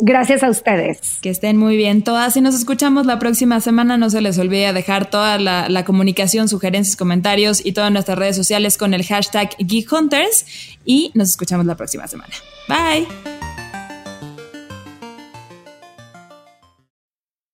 Gracias 0.00 0.42
a 0.42 0.50
ustedes. 0.50 1.18
Que 1.20 1.30
estén 1.30 1.56
muy 1.56 1.76
bien 1.76 2.02
todas 2.02 2.36
y 2.36 2.40
nos 2.40 2.54
escuchamos 2.54 3.06
la 3.06 3.18
próxima 3.18 3.60
semana. 3.60 3.96
No 3.96 4.10
se 4.10 4.20
les 4.20 4.38
olvide 4.38 4.72
dejar 4.72 5.08
toda 5.08 5.38
la, 5.38 5.84
comunicación, 5.84 6.48
sugerencias, 6.48 6.96
comentarios 6.96 7.64
y 7.64 7.72
todas 7.72 7.92
nuestras 7.92 8.18
redes 8.18 8.36
sociales 8.36 8.78
con 8.78 8.94
el 8.94 9.04
hashtag 9.04 9.50
GeekHunters 9.58 10.46
y 10.84 11.10
nos 11.14 11.28
escuchamos 11.30 11.66
la 11.66 11.76
próxima 11.76 12.06
semana. 12.08 12.34
Bye. 12.68 13.33